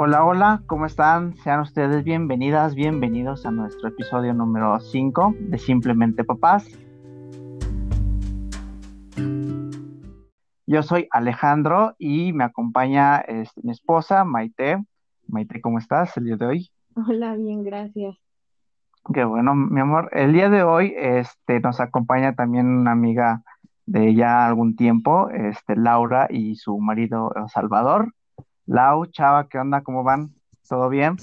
[0.00, 1.34] Hola, hola, ¿cómo están?
[1.38, 6.68] Sean ustedes bienvenidas, bienvenidos a nuestro episodio número 5 de Simplemente Papás.
[10.68, 14.80] Yo soy Alejandro y me acompaña este, mi esposa Maite.
[15.26, 16.70] Maite, ¿cómo estás el día de hoy?
[16.94, 18.16] Hola, bien, gracias.
[19.12, 20.10] Qué bueno, mi amor.
[20.12, 23.42] El día de hoy este, nos acompaña también una amiga
[23.84, 28.12] de ya algún tiempo, este, Laura y su marido Salvador.
[28.68, 29.80] Lau, Chava, ¿qué onda?
[29.80, 30.28] ¿Cómo van?
[30.68, 31.16] ¿Todo bien?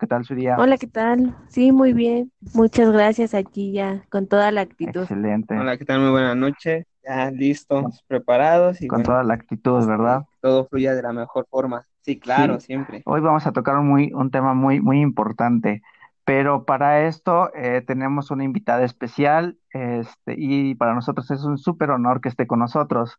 [0.00, 0.56] ¿Qué tal su día?
[0.58, 1.32] Hola, ¿qué tal?
[1.48, 2.32] Sí, muy bien.
[2.54, 5.02] Muchas gracias aquí ya, con toda la actitud.
[5.02, 5.56] Excelente.
[5.56, 6.00] Hola, ¿qué tal?
[6.00, 6.86] Muy buena noche.
[7.06, 10.24] Ya listos, preparados y Con bueno, toda la actitud, ¿verdad?
[10.40, 11.86] todo fluya de la mejor forma.
[12.00, 12.66] Sí, claro, Sí.
[12.66, 13.02] siempre.
[13.06, 15.82] Hoy vamos a tocar un, muy, un tema muy, muy importante,
[16.24, 21.90] pero para esto eh, tenemos una invitada especial este, y para nosotros es un súper
[21.90, 23.18] honor que esté con nosotros.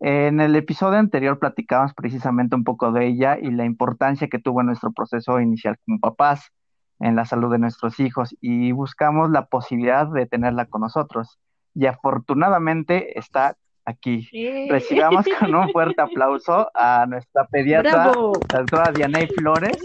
[0.00, 4.60] En el episodio anterior platicábamos precisamente un poco de ella y la importancia que tuvo
[4.60, 6.52] en nuestro proceso inicial como papás,
[7.00, 11.38] en la salud de nuestros hijos y buscamos la posibilidad de tenerla con nosotros.
[11.74, 14.28] Y afortunadamente está aquí.
[14.68, 18.32] Recibamos con un fuerte aplauso a nuestra pediatra, ¡Bravo!
[18.52, 19.76] la doctora Dianey Flores.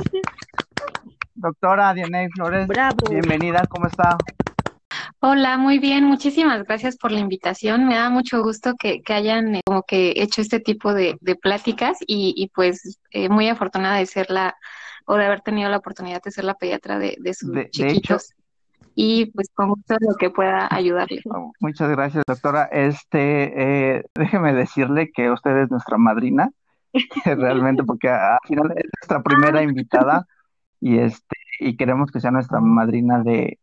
[1.35, 2.97] Doctora Dianey Flores, ¡Bravo!
[3.09, 4.17] bienvenida, ¿cómo está?
[5.23, 7.87] Hola, muy bien, muchísimas gracias por la invitación.
[7.87, 11.35] Me da mucho gusto que, que hayan eh, como que hecho este tipo de, de
[11.35, 14.55] pláticas y, y pues eh, muy afortunada de ser la,
[15.05, 18.33] o de haber tenido la oportunidad de ser la pediatra de, de sus De- chiquitos.
[18.95, 21.21] Y pues con gusto lo que pueda ayudarles.
[21.27, 22.65] Oh, Muchas gracias, doctora.
[22.71, 26.49] Este, eh, déjeme decirle que usted es nuestra madrina,
[27.25, 30.25] realmente, porque al final es nuestra primera invitada
[30.79, 33.59] y este, y queremos que sea nuestra madrina de,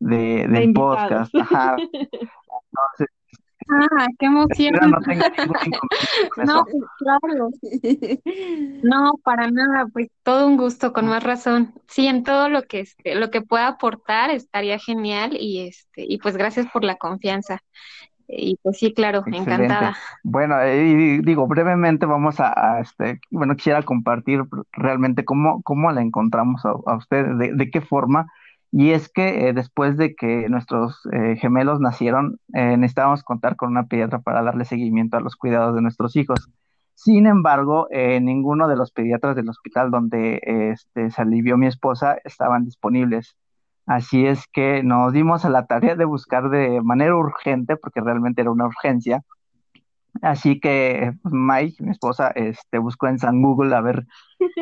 [0.00, 1.34] de, del podcast.
[1.34, 1.76] Ajá.
[1.78, 3.08] Entonces,
[3.70, 4.74] Ah, qué emoción.
[4.80, 5.02] no con
[6.46, 6.64] No,
[6.98, 7.50] claro.
[8.82, 11.74] No, para nada, pues todo un gusto, con más razón.
[11.86, 16.18] Sí, en todo lo que este, lo que pueda aportar estaría genial y este, y
[16.18, 17.60] pues gracias por la confianza.
[18.26, 19.54] Y pues sí, claro, Excelente.
[19.54, 19.96] encantada.
[20.22, 25.90] Bueno, eh, y digo, brevemente vamos a, a, este, bueno, quisiera compartir realmente cómo, cómo
[25.92, 28.26] la encontramos a, a usted, de, de qué forma.
[28.70, 33.70] Y es que eh, después de que nuestros eh, gemelos nacieron, eh, necesitábamos contar con
[33.70, 36.50] una pediatra para darle seguimiento a los cuidados de nuestros hijos.
[36.94, 42.18] Sin embargo, eh, ninguno de los pediatras del hospital donde este, se alivió mi esposa
[42.24, 43.36] estaban disponibles.
[43.86, 48.42] Así es que nos dimos a la tarea de buscar de manera urgente, porque realmente
[48.42, 49.22] era una urgencia.
[50.22, 54.04] Así que pues, Mike, mi esposa, este, buscó en San Google a ver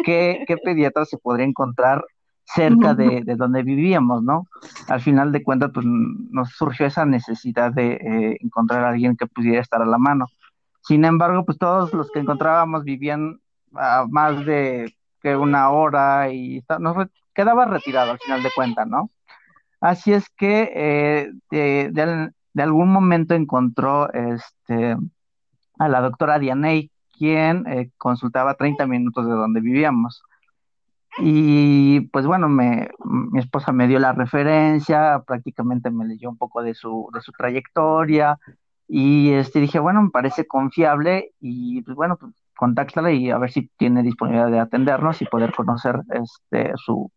[0.05, 2.05] qué, qué pediatra se podría encontrar
[2.47, 4.47] cerca de, de donde vivíamos, ¿no?
[4.89, 9.27] Al final de cuentas, pues nos surgió esa necesidad de eh, encontrar a alguien que
[9.27, 10.27] pudiera estar a la mano.
[10.83, 13.41] Sin embargo, pues todos los que encontrábamos vivían
[13.75, 18.87] a más de que una hora y nos re- quedaba retirado al final de cuentas,
[18.87, 19.11] ¿no?
[19.81, 21.91] Así es que eh, de,
[22.55, 24.97] de algún momento encontró este,
[25.79, 30.23] a la doctora Dianey, quien eh, consultaba 30 minutos de donde vivíamos.
[31.19, 36.63] Y pues bueno, me, mi esposa me dio la referencia, prácticamente me leyó un poco
[36.63, 38.39] de su, de su trayectoria
[38.89, 43.51] y este, dije, bueno, me parece confiable y pues bueno, pues, contáctala y a ver
[43.51, 47.11] si tiene disponibilidad de atendernos y poder conocer este, su,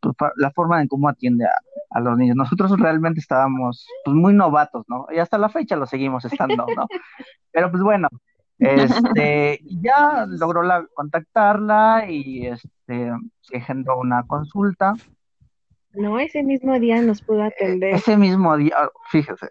[0.00, 1.52] pues, la forma en cómo atiende a,
[1.90, 2.36] a los niños.
[2.36, 5.06] Nosotros realmente estábamos pues, muy novatos, ¿no?
[5.10, 6.86] Y hasta la fecha lo seguimos estando, ¿no?
[7.52, 8.08] Pero pues bueno,
[8.58, 12.68] este, ya logró la, contactarla y este,
[13.40, 14.94] se agendó una consulta.
[15.92, 17.94] No, ese mismo día nos pudo atender.
[17.94, 18.74] Ese mismo día,
[19.10, 19.48] fíjese,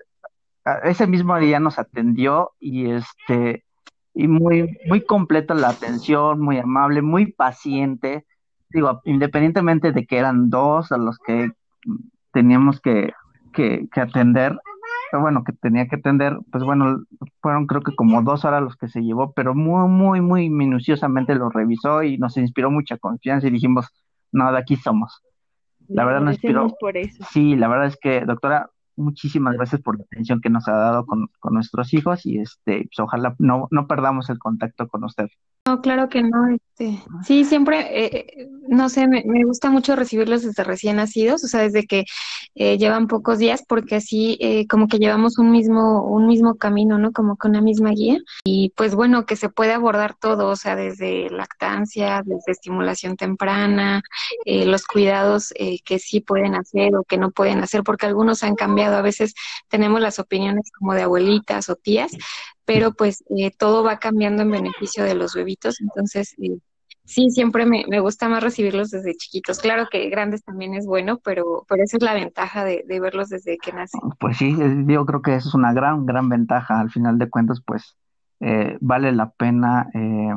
[0.83, 3.65] ese mismo día nos atendió y este,
[4.13, 8.25] y muy, muy completa la atención, muy amable, muy paciente.
[8.69, 11.51] Digo, independientemente de que eran dos a los que
[12.31, 13.13] teníamos que,
[13.53, 14.57] que, que atender,
[15.11, 17.03] pero bueno, que tenía que atender, pues bueno,
[17.41, 21.35] fueron creo que como dos horas los que se llevó, pero muy, muy, muy minuciosamente
[21.35, 23.87] lo revisó y nos inspiró mucha confianza y dijimos,
[24.31, 25.21] no, de aquí somos.
[25.87, 26.67] La verdad nos inspiró.
[26.79, 27.23] por eso.
[27.31, 31.05] Sí, la verdad es que, doctora, muchísimas gracias por la atención que nos ha dado
[31.05, 35.29] con, con nuestros hijos y este, pues ojalá no, no perdamos el contacto con usted.
[35.65, 40.63] No, claro que no, este, sí, siempre, eh, no sé, me, gusta mucho recibirlos desde
[40.63, 42.05] recién nacidos, o sea, desde que
[42.55, 46.97] eh, llevan pocos días, porque así eh, como que llevamos un mismo, un mismo camino,
[46.97, 47.11] ¿no?
[47.11, 48.19] Como que una misma guía.
[48.45, 54.01] Y pues bueno, que se puede abordar todo, o sea, desde lactancia, desde estimulación temprana,
[54.45, 58.43] eh, los cuidados eh, que sí pueden hacer o que no pueden hacer, porque algunos
[58.43, 59.33] han cambiado, a veces
[59.67, 62.11] tenemos las opiniones como de abuelitas o tías,
[62.69, 66.59] pero pues eh, todo va cambiando en beneficio de los bebitos, entonces eh,
[67.03, 69.57] sí, siempre me, me, gusta más recibirlos desde chiquitos.
[69.57, 73.29] Claro que grandes también es bueno, pero, pero esa es la ventaja de, de verlos
[73.29, 73.99] desde que nacen.
[74.19, 74.55] Pues sí,
[74.85, 76.79] yo creo que eso es una gran, gran ventaja.
[76.79, 77.97] Al final de cuentas, pues
[78.39, 80.35] eh, vale la pena eh,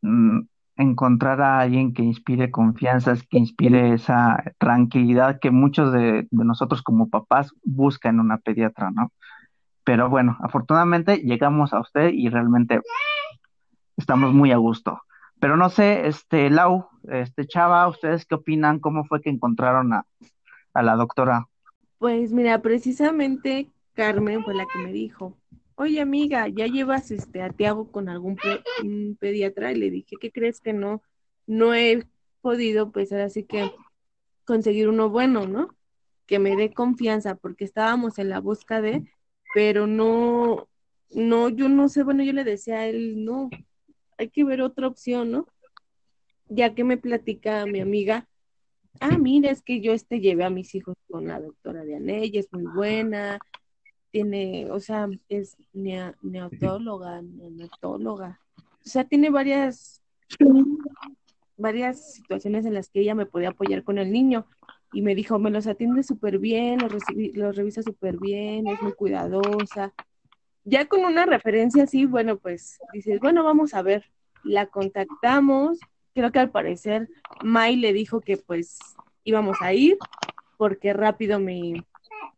[0.00, 0.40] mm,
[0.76, 6.80] encontrar a alguien que inspire confianzas, que inspire esa tranquilidad que muchos de, de nosotros
[6.80, 9.12] como papás buscan en una pediatra, ¿no?
[9.84, 12.80] Pero bueno, afortunadamente llegamos a usted y realmente
[13.96, 15.00] estamos muy a gusto.
[15.40, 18.78] Pero no sé, este, Lau, este, Chava, ¿ustedes qué opinan?
[18.78, 20.06] ¿Cómo fue que encontraron a,
[20.72, 21.48] a la doctora?
[21.98, 25.36] Pues mira, precisamente Carmen fue la que me dijo,
[25.74, 28.36] oye amiga, ¿ya llevas este a Tiago con algún
[29.18, 29.72] pediatra?
[29.72, 31.02] Y le dije, ¿qué crees que no?
[31.46, 32.06] No he
[32.40, 33.70] podido, pues ahora sí que
[34.44, 35.68] conseguir uno bueno, ¿no?
[36.26, 39.04] Que me dé confianza, porque estábamos en la busca de,
[39.54, 40.68] pero no,
[41.10, 43.50] no, yo no sé, bueno, yo le decía a él, no,
[44.18, 45.46] hay que ver otra opción, ¿no?
[46.48, 48.28] Ya que me platica mi amiga,
[49.00, 52.40] ah, mira, es que yo este llevé a mis hijos con la doctora de ella
[52.40, 53.38] es muy buena,
[54.10, 60.02] tiene, o sea, es neotóloga, neonatóloga, o sea, tiene varias,
[61.56, 64.46] varias situaciones en las que ella me podía apoyar con el niño
[64.92, 67.02] y me dijo, me los atiende súper bien, los,
[67.34, 69.92] los revisa súper bien, es muy cuidadosa.
[70.64, 74.04] Ya con una referencia así, bueno, pues dices, bueno, vamos a ver.
[74.44, 75.78] La contactamos,
[76.14, 77.08] creo que al parecer
[77.42, 78.78] May le dijo que pues
[79.24, 79.96] íbamos a ir,
[80.56, 81.86] porque rápido me,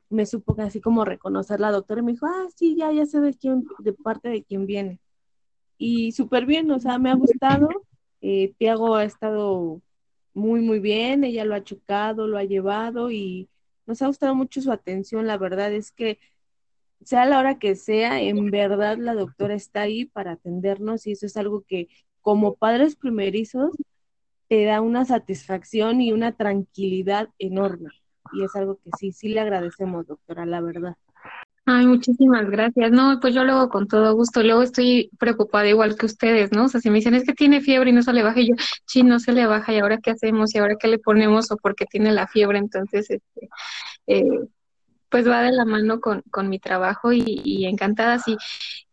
[0.09, 3.21] me supo así como reconocer la doctora y me dijo, ah, sí, ya, ya sé
[3.21, 5.01] de quién, de parte de quién viene.
[5.77, 7.69] Y súper bien, o sea, me ha gustado.
[8.21, 9.83] Eh, Tiago ha estado
[10.35, 13.49] muy, muy bien, ella lo ha chocado, lo ha llevado y
[13.87, 15.27] nos ha gustado mucho su atención.
[15.27, 16.19] La verdad es que
[17.05, 21.27] sea la hora que sea, en verdad la doctora está ahí para atendernos y eso
[21.27, 21.89] es algo que
[22.21, 23.75] como padres primerizos
[24.49, 27.91] te da una satisfacción y una tranquilidad enorme.
[28.33, 30.97] Y es algo que sí, sí le agradecemos, doctora, la verdad.
[31.67, 32.91] Ay, muchísimas gracias.
[32.93, 34.43] No, pues yo luego con todo gusto.
[34.43, 36.65] Luego estoy preocupada igual que ustedes, ¿no?
[36.67, 38.49] O sea, si me dicen es que tiene fiebre y no se le baja, y
[38.49, 38.55] yo,
[38.87, 40.55] sí, no se le baja, ¿y ahora qué hacemos?
[40.55, 41.51] ¿Y ahora qué le ponemos?
[41.51, 42.59] O porque tiene la fiebre.
[42.59, 43.49] Entonces, este,
[44.07, 44.25] eh,
[45.09, 48.19] pues va de la mano con, con mi trabajo y, y encantada.
[48.19, 48.37] Si,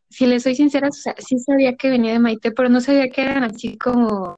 [0.09, 3.09] si le soy sincera, o sea, sí sabía que venía de Maite, pero no sabía
[3.09, 4.38] que eran así como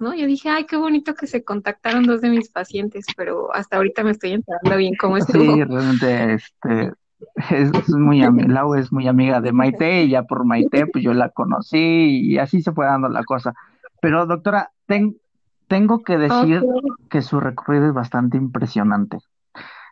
[0.00, 0.14] ¿no?
[0.14, 4.04] Yo dije, ay, qué bonito que se contactaron dos de mis pacientes, pero hasta ahorita
[4.04, 5.24] me estoy enterando bien cómo es.
[5.24, 6.92] Sí, realmente, este,
[7.50, 11.30] es muy, Lau es muy amiga de Maite y ya por Maite, pues yo la
[11.30, 13.54] conocí y así se fue dando la cosa.
[14.00, 16.62] Pero doctora, tengo que decir
[17.08, 19.18] que su recorrido es bastante impresionante.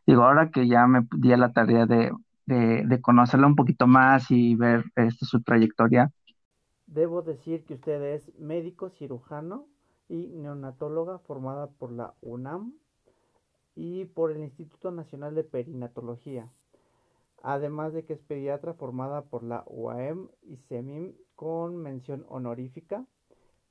[0.07, 2.13] Digo, ahora que ya me di a la tarea de,
[2.47, 6.11] de, conocerla un poquito más y ver este, su trayectoria,
[6.95, 9.67] Debo decir que usted es médico cirujano
[10.09, 12.73] y neonatóloga formada por la UNAM
[13.75, 16.53] y por el Instituto Nacional de Perinatología.
[17.43, 23.05] Además de que es pediatra formada por la UAM y SEMIM con mención honorífica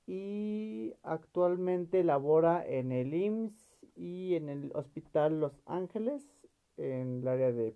[0.06, 6.46] y actualmente labora en el IMSS y en el Hospital Los Ángeles
[6.76, 7.72] en el área de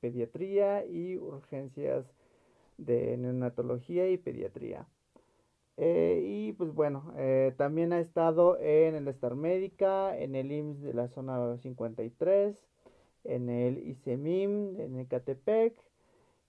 [0.00, 2.12] pediatría y urgencias
[2.78, 4.86] de neonatología y pediatría.
[5.80, 10.82] Eh, y pues bueno, eh, también ha estado en el Star Médica, en el IMSS
[10.82, 12.66] de la zona 53,
[13.22, 15.74] en el ICEMIM, en el Catepec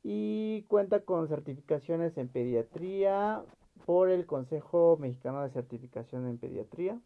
[0.04, 3.44] y cuenta con certificaciones en pediatría
[3.86, 7.00] por el Consejo Mexicano de Certificación en Pediatría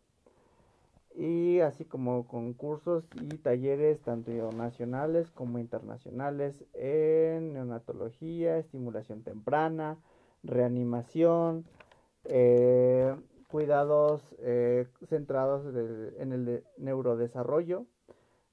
[1.15, 9.97] y así como con cursos y talleres tanto nacionales como internacionales en neonatología, estimulación temprana,
[10.43, 11.65] reanimación,
[12.25, 13.15] eh,
[13.47, 15.65] cuidados eh, centrados
[16.17, 17.85] en el neurodesarrollo,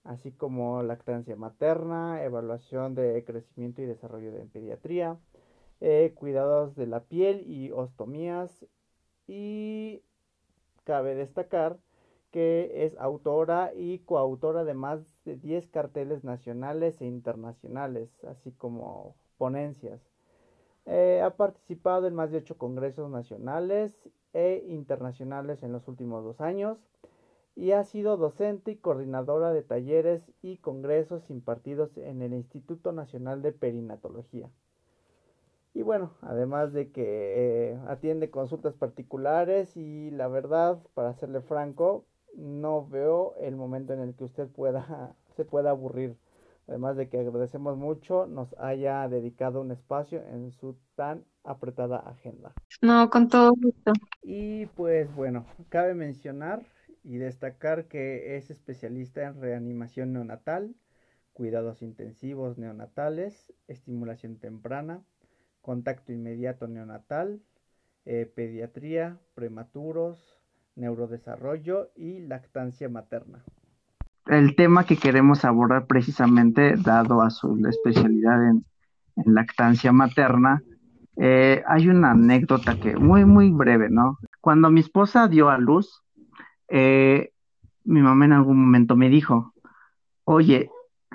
[0.05, 5.19] así como lactancia materna, evaluación de crecimiento y desarrollo de pediatría,
[5.81, 8.67] eh, cuidados de la piel y ostomías
[9.27, 10.03] y
[10.85, 11.79] cabe destacar
[12.31, 19.17] que es autora y coautora de más de 10 carteles nacionales e internacionales, así como
[19.39, 20.10] ponencias.
[20.93, 23.95] Eh, ha participado en más de 8 congresos nacionales
[24.33, 26.79] e internacionales en los últimos dos años
[27.55, 33.41] y ha sido docente y coordinadora de talleres y congresos impartidos en el Instituto Nacional
[33.41, 34.51] de Perinatología.
[35.75, 42.05] Y bueno, además de que eh, atiende consultas particulares y la verdad, para serle franco,
[42.35, 46.17] no veo el momento en el que usted pueda, se pueda aburrir
[46.69, 52.53] Además de que agradecemos mucho nos haya dedicado un espacio en su tan apretada agenda.
[52.81, 53.93] No, con todo gusto.
[54.23, 56.63] Y pues bueno, cabe mencionar
[57.03, 60.75] y destacar que es especialista en reanimación neonatal,
[61.33, 65.03] cuidados intensivos neonatales, estimulación temprana,
[65.63, 67.41] contacto inmediato neonatal,
[68.05, 70.39] eh, pediatría, prematuros,
[70.77, 73.45] neurodesarrollo y lactancia materna.
[74.27, 78.65] El tema que queremos abordar precisamente, dado a su especialidad en,
[79.27, 80.63] lactancia materna,
[81.17, 84.19] eh, hay una anécdota que muy, muy breve, ¿no?
[84.41, 86.03] Cuando mi esposa dio a luz,
[86.69, 87.33] eh,
[87.85, 89.53] mi mamá en algún momento me dijo,
[90.25, 90.71] oye,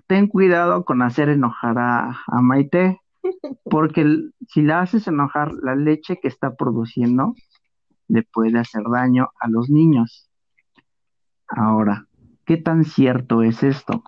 [0.08, 3.02] ten cuidado con hacer enojar a, a Maite,
[3.64, 7.34] porque si la haces enojar, la leche que está produciendo
[8.08, 10.30] le puede hacer daño a los niños.
[11.48, 12.08] Ahora,
[12.46, 14.04] ¿qué tan cierto es esto?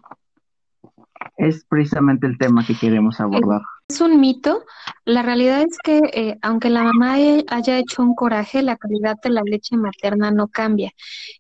[1.36, 3.62] Es precisamente el tema que queremos abordar.
[3.90, 4.66] Es un mito.
[5.06, 9.30] La realidad es que eh, aunque la mamá haya hecho un coraje, la calidad de
[9.30, 10.92] la leche materna no cambia.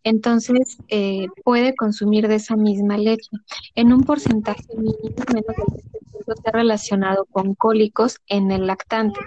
[0.03, 3.29] Entonces eh, puede consumir de esa misma leche
[3.75, 5.83] en un porcentaje mínimo menos del
[6.25, 9.19] 10% está relacionado con cólicos en el lactante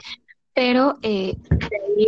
[0.55, 1.37] pero eh,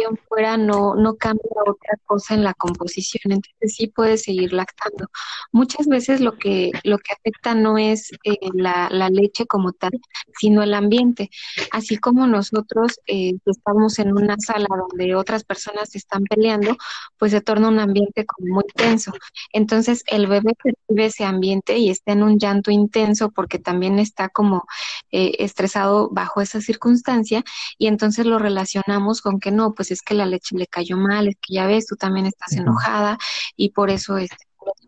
[0.00, 5.08] en fuera no, no cambia otra cosa en la composición, entonces sí puede seguir lactando.
[5.52, 9.92] Muchas veces lo que, lo que afecta no es eh, la, la, leche como tal,
[10.38, 11.30] sino el ambiente.
[11.70, 16.76] Así como nosotros eh, estamos en una sala donde otras personas están peleando,
[17.18, 19.12] pues se torna un ambiente como muy tenso.
[19.52, 24.28] Entonces el bebé percibe ese ambiente y está en un llanto intenso porque también está
[24.28, 24.64] como
[25.11, 27.44] eh, estresado bajo esa circunstancia
[27.78, 31.29] y entonces lo relacionamos con que no, pues es que la leche le cayó mal,
[31.29, 33.19] es que ya ves, tú también estás enojada
[33.57, 34.37] y por eso este,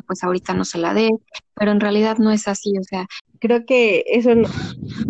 [0.07, 1.11] pues ahorita no se la dé,
[1.55, 3.07] pero en realidad no es así, o sea.
[3.41, 4.51] Creo que eso nos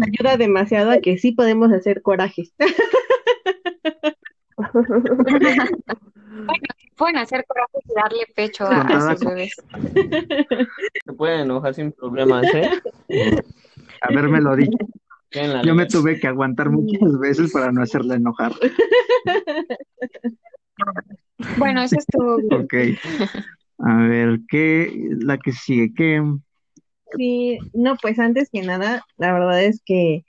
[0.02, 2.52] ayuda demasiado a que sí podemos hacer corajes.
[4.56, 5.48] bueno,
[6.96, 9.54] pueden hacer corajes y darle pecho a, sus bebés.
[11.04, 12.70] Se pueden enojar sin problemas, ¿eh?
[14.10, 14.78] lo dicho.
[15.64, 18.52] Yo me tuve que aguantar muchas veces para no hacerla enojar.
[21.58, 22.62] Bueno, eso estuvo bien.
[22.62, 22.74] Ok.
[23.78, 24.90] A ver, ¿qué?
[25.20, 26.22] La que sigue, ¿qué?
[27.16, 30.24] Sí, no, pues antes que nada, la verdad es que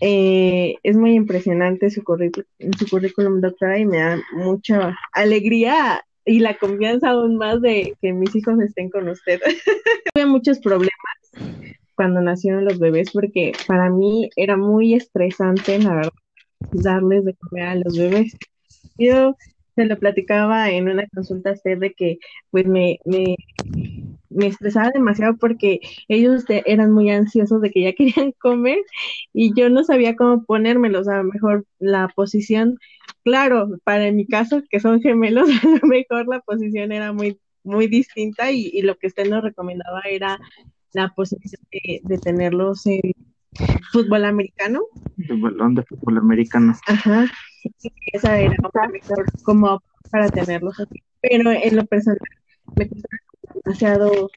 [0.00, 2.46] eh, es muy impresionante su, currículum,
[2.78, 8.12] su currículum, doctora, y me da mucha alegría y la confianza aún más de que
[8.12, 9.40] mis hijos estén con usted.
[10.14, 10.92] Tuve muchos problemas
[12.02, 16.12] cuando nacieron los bebés porque para mí era muy estresante, la verdad,
[16.72, 18.36] darles de comer a los bebés.
[18.98, 19.36] Yo
[19.76, 22.18] se lo platicaba en una consulta usted de que
[22.50, 23.36] pues me, me,
[24.30, 25.78] me estresaba demasiado porque
[26.08, 28.78] ellos eran muy ansiosos de que ya querían comer
[29.32, 32.78] y yo no sabía cómo ponérmelos, a lo mejor la posición,
[33.22, 37.86] claro, para mi caso que son gemelos, a lo mejor la posición era muy muy
[37.86, 40.36] distinta y lo que usted nos recomendaba era
[40.92, 43.00] la posibilidad de, tenerlos en
[43.92, 44.82] fútbol americano.
[45.16, 46.74] El balón de fútbol americano.
[46.86, 47.26] Ajá.
[48.12, 48.56] esa era
[48.90, 51.02] mejor como para tenerlos aquí.
[51.20, 52.18] Pero en lo personal,
[52.76, 53.08] me costó
[53.64, 54.30] demasiado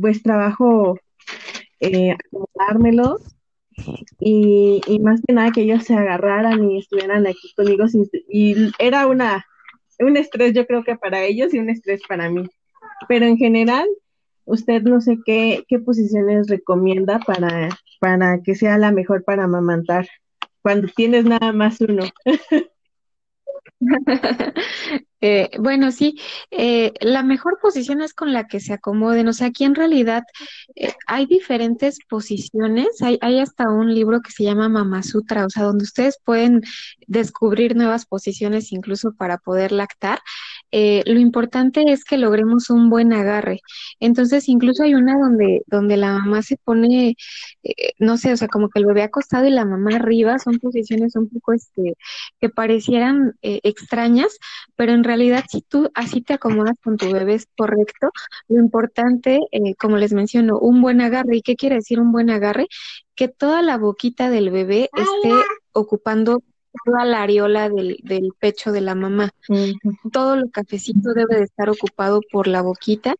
[0.00, 0.98] pues trabajo
[1.80, 3.36] eh, acomodármelos
[4.20, 7.84] y, y, más que nada que ellos se agarraran y estuvieran aquí conmigo
[8.28, 9.44] y era una
[10.00, 12.44] un estrés yo creo que para ellos y un estrés para mí
[13.08, 13.86] pero en general
[14.48, 17.68] usted no sé qué, qué posiciones recomienda para,
[18.00, 20.08] para que sea la mejor para amamantar
[20.62, 22.04] cuando tienes nada más uno.
[25.20, 26.16] Eh, bueno, sí,
[26.52, 29.26] eh, la mejor posición es con la que se acomoden.
[29.26, 30.22] O sea, aquí en realidad
[30.76, 33.02] eh, hay diferentes posiciones.
[33.02, 36.62] Hay, hay hasta un libro que se llama Mama Sutra, o sea, donde ustedes pueden
[37.08, 40.20] descubrir nuevas posiciones incluso para poder lactar.
[40.70, 43.60] Eh, lo importante es que logremos un buen agarre.
[44.00, 47.16] Entonces, incluso hay una donde, donde la mamá se pone,
[47.62, 50.58] eh, no sé, o sea, como que el bebé acostado y la mamá arriba, son
[50.58, 51.94] posiciones un poco este,
[52.40, 54.38] que parecieran eh, extrañas,
[54.76, 58.10] pero en realidad si tú así te acomodas con tu bebé es correcto.
[58.48, 59.38] Lo importante,
[59.78, 61.36] como les menciono, un buen agarre.
[61.36, 62.66] ¿Y qué quiere decir un buen agarre?
[63.14, 65.32] Que toda la boquita del bebé esté
[65.72, 66.42] ocupando
[66.84, 69.30] toda la areola del, del pecho de la mamá.
[70.12, 73.14] Todo el cafecito debe de estar ocupado por la boquita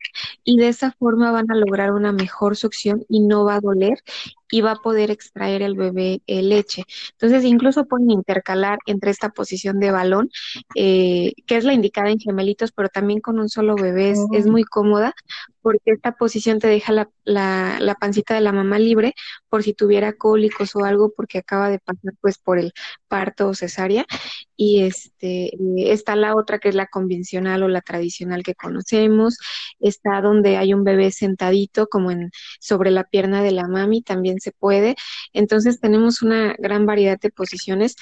[0.44, 4.02] y de esa forma van a lograr una mejor succión y no va a doler
[4.50, 6.84] y va a poder extraer el bebé eh, leche.
[7.12, 10.30] Entonces, incluso pueden intercalar entre esta posición de balón,
[10.74, 14.46] eh, que es la indicada en gemelitos, pero también con un solo bebé es, es
[14.46, 15.14] muy cómoda
[15.60, 19.14] porque esta posición te deja la, la, la, pancita de la mamá libre
[19.50, 22.72] por si tuviera cólicos o algo porque acaba de pasar pues por el
[23.08, 24.06] parto o cesárea
[24.58, 25.52] y este
[25.90, 29.38] está la otra que es la convencional o la tradicional que conocemos
[29.78, 34.40] está donde hay un bebé sentadito como en sobre la pierna de la mami también
[34.40, 34.96] se puede
[35.32, 37.94] entonces tenemos una gran variedad de posiciones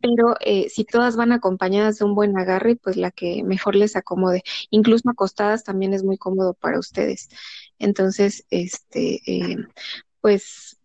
[0.00, 3.96] pero eh, si todas van acompañadas de un buen agarre, pues la que mejor les
[3.96, 4.42] acomode.
[4.70, 7.28] Incluso acostadas también es muy cómodo para ustedes.
[7.78, 9.56] Entonces, este, eh,
[10.20, 10.78] pues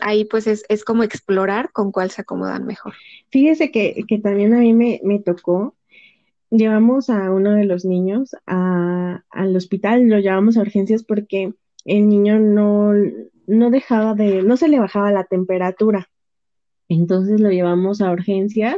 [0.00, 2.94] ahí pues es, es, como explorar con cuál se acomodan mejor.
[3.30, 5.74] Fíjese que, que también a mí me, me, tocó,
[6.50, 11.52] llevamos a uno de los niños al hospital, lo llevamos a urgencias porque
[11.84, 12.92] el niño no,
[13.46, 16.08] no dejaba de, no se le bajaba la temperatura.
[16.88, 18.76] Entonces lo llevamos a urgencias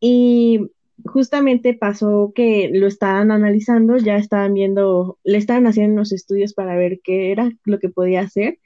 [0.00, 0.70] y
[1.04, 6.76] justamente pasó que lo estaban analizando, ya estaban viendo, le estaban haciendo unos estudios para
[6.76, 8.58] ver qué era lo que podía hacer.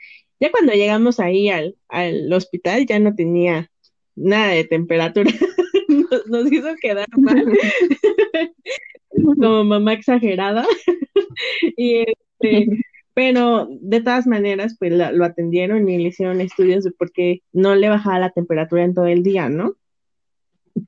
[0.43, 3.71] Ya cuando llegamos ahí al, al hospital ya no tenía
[4.17, 5.31] nada de temperatura.
[5.89, 7.47] nos, nos, hizo quedar mal.
[9.39, 10.67] como mamá exagerada.
[11.77, 12.05] y
[12.41, 12.67] este,
[13.15, 17.77] pero de todas maneras, pues lo atendieron y le hicieron estudios de por qué no
[17.77, 19.77] le bajaba la temperatura en todo el día, ¿no?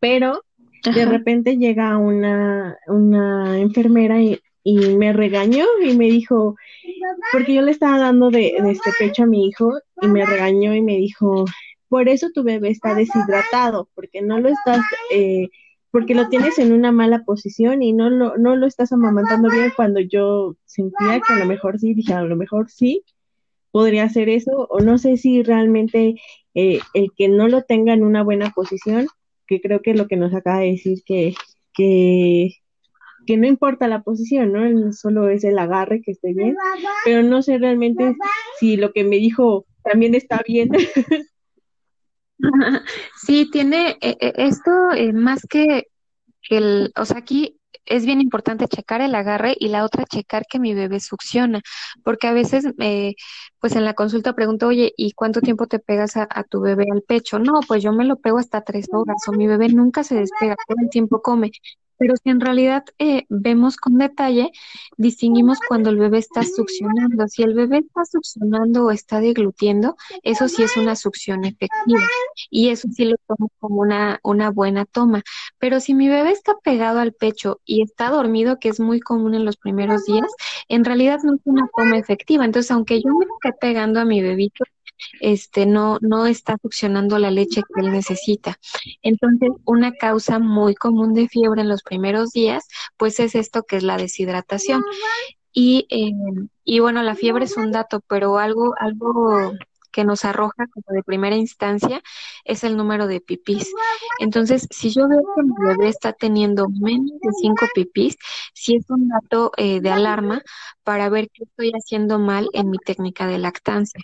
[0.01, 0.43] Pero
[0.85, 0.99] Ajá.
[0.99, 6.57] de repente llega una, una enfermera y, y, me regañó y me dijo,
[7.33, 10.83] porque yo le estaba dando de, este pecho a mi hijo y me regañó y
[10.83, 11.45] me dijo,
[11.89, 14.81] por eso tu bebé está deshidratado, porque no lo estás...
[15.13, 15.49] Eh,
[15.91, 19.73] porque lo tienes en una mala posición y no lo, no lo estás amamantando bien
[19.77, 23.05] cuando yo sentía que a lo mejor sí, dije, a lo mejor sí,
[23.75, 26.15] podría hacer eso, o no sé si realmente
[26.55, 29.09] eh, el que no lo tenga en una buena posición,
[29.49, 31.35] que creo que lo que nos acaba de decir, que,
[31.75, 32.51] que,
[33.27, 34.93] que no importa la posición, ¿no?
[34.93, 36.57] Solo es el agarre que esté bien,
[37.05, 38.15] pero no sé realmente
[38.59, 40.71] si lo que me dijo también está bien.
[43.25, 45.87] Sí, tiene eh, esto eh, más que
[46.51, 50.59] el, o sea, aquí es bien importante checar el agarre y la otra checar que
[50.59, 51.61] mi bebé succiona,
[52.03, 53.15] porque a veces, eh,
[53.61, 56.85] pues en la consulta pregunto, oye, ¿y cuánto tiempo te pegas a, a, tu bebé
[56.91, 57.39] al pecho?
[57.39, 60.57] No, pues yo me lo pego hasta tres horas, o mi bebé nunca se despega,
[60.67, 61.51] todo el tiempo come.
[61.99, 64.51] Pero si en realidad eh, vemos con detalle,
[64.97, 67.27] distinguimos cuando el bebé está succionando.
[67.29, 72.01] Si el bebé está succionando o está deglutiendo, eso sí es una succión efectiva.
[72.51, 75.23] Y eso sí lo tomo como una, una buena toma.
[75.59, 79.35] Pero si mi bebé está pegado al pecho y está dormido, que es muy común
[79.35, 80.31] en los primeros días,
[80.69, 82.45] en realidad no es una toma efectiva.
[82.45, 84.65] Entonces, aunque yo me esté pegando a mi bebito,
[85.21, 88.59] este no, no está succionando la leche que él necesita.
[89.03, 93.77] Entonces, una causa muy común de fiebre en los primeros días, pues es esto que
[93.77, 94.83] es la deshidratación.
[95.53, 96.13] Y, eh,
[96.65, 99.53] y bueno, la fiebre es un dato, pero algo, algo
[99.95, 102.03] que nos arroja como de primera instancia
[102.45, 103.73] es el número de pipís.
[104.19, 108.17] Entonces, si yo veo que mi bebé está teniendo menos de cinco pipís,
[108.53, 110.43] sí es un dato eh, de alarma
[110.83, 114.01] para ver qué estoy haciendo mal en mi técnica de lactancia.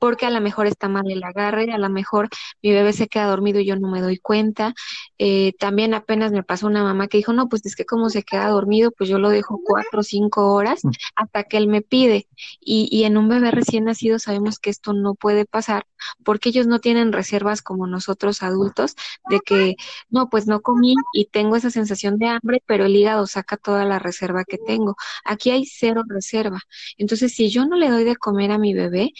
[0.00, 2.28] Porque a lo mejor está mal el agarre, a lo mejor
[2.62, 4.74] mi bebé se queda dormido y yo no me doy cuenta.
[5.18, 8.22] Eh, también apenas me pasó una mamá que dijo, no, pues es que como se
[8.22, 10.82] queda dormido, pues yo lo dejo cuatro o cinco horas
[11.14, 12.28] hasta que él me pide.
[12.60, 15.86] Y, y en un bebé recién nacido sabemos que esto no puede pasar
[16.24, 18.94] porque ellos no tienen reservas como nosotros adultos
[19.28, 19.74] de que,
[20.08, 23.84] no, pues no comí y tengo esa sensación de hambre, pero el hígado saca toda
[23.84, 24.96] la reserva que tengo.
[25.24, 26.60] Aquí hay cero reserva.
[26.98, 29.12] Entonces, si yo no le doy de comer a mi bebé,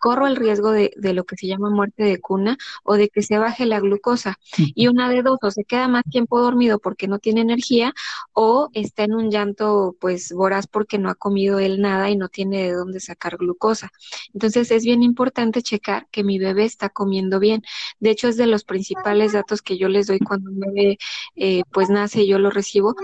[0.00, 3.22] corro el riesgo de, de, lo que se llama muerte de cuna o de que
[3.22, 4.38] se baje la glucosa.
[4.56, 7.92] Y una de dos, o se queda más tiempo dormido porque no tiene energía
[8.32, 12.28] o está en un llanto pues voraz porque no ha comido él nada y no
[12.28, 13.90] tiene de dónde sacar glucosa.
[14.34, 17.62] Entonces es bien importante checar que mi bebé está comiendo bien.
[18.00, 20.98] De hecho es de los principales datos que yo les doy cuando un bebé
[21.36, 22.94] eh, pues nace y yo lo recibo.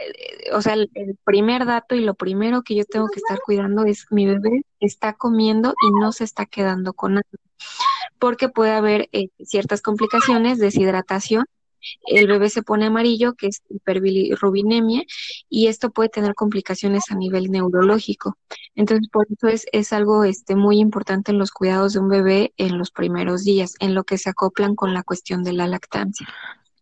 [0.00, 3.40] Eh, o sea, el, el primer dato y lo primero que yo tengo que estar
[3.44, 7.26] cuidando es mi bebé está comiendo y no se está quedando con nada,
[8.18, 11.44] porque puede haber eh, ciertas complicaciones, deshidratación,
[12.06, 15.02] el bebé se pone amarillo, que es hiperbilirrubinemia,
[15.48, 18.36] y esto puede tener complicaciones a nivel neurológico.
[18.74, 22.52] Entonces, por eso es, es algo este, muy importante en los cuidados de un bebé
[22.56, 26.28] en los primeros días, en lo que se acoplan con la cuestión de la lactancia.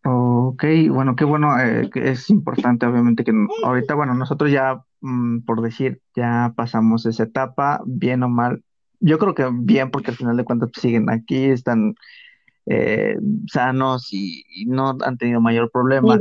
[0.04, 3.32] Ok, bueno, qué bueno, eh, es importante obviamente que
[3.64, 8.62] ahorita, bueno, nosotros ya, mm, por decir, ya pasamos esa etapa, bien o mal,
[9.00, 11.94] yo creo que bien, porque al final de cuentas pues, siguen aquí, están
[12.66, 13.16] eh,
[13.50, 16.18] sanos y, y no han tenido mayor problema.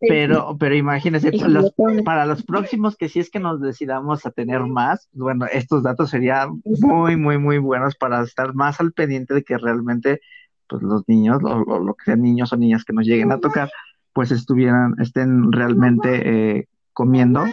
[0.00, 1.72] Sí, Pero, pero imagínense, los-
[2.04, 6.10] para los próximos que si es que nos decidamos a tener más, bueno, estos datos
[6.10, 10.20] serían muy, muy, muy buenos para estar más al pendiente de que realmente,
[10.68, 13.38] pues los niños, o, o lo que sean niños o niñas que nos lleguen a
[13.38, 13.70] tocar,
[14.14, 17.44] pues estuvieran, estén realmente eh, comiendo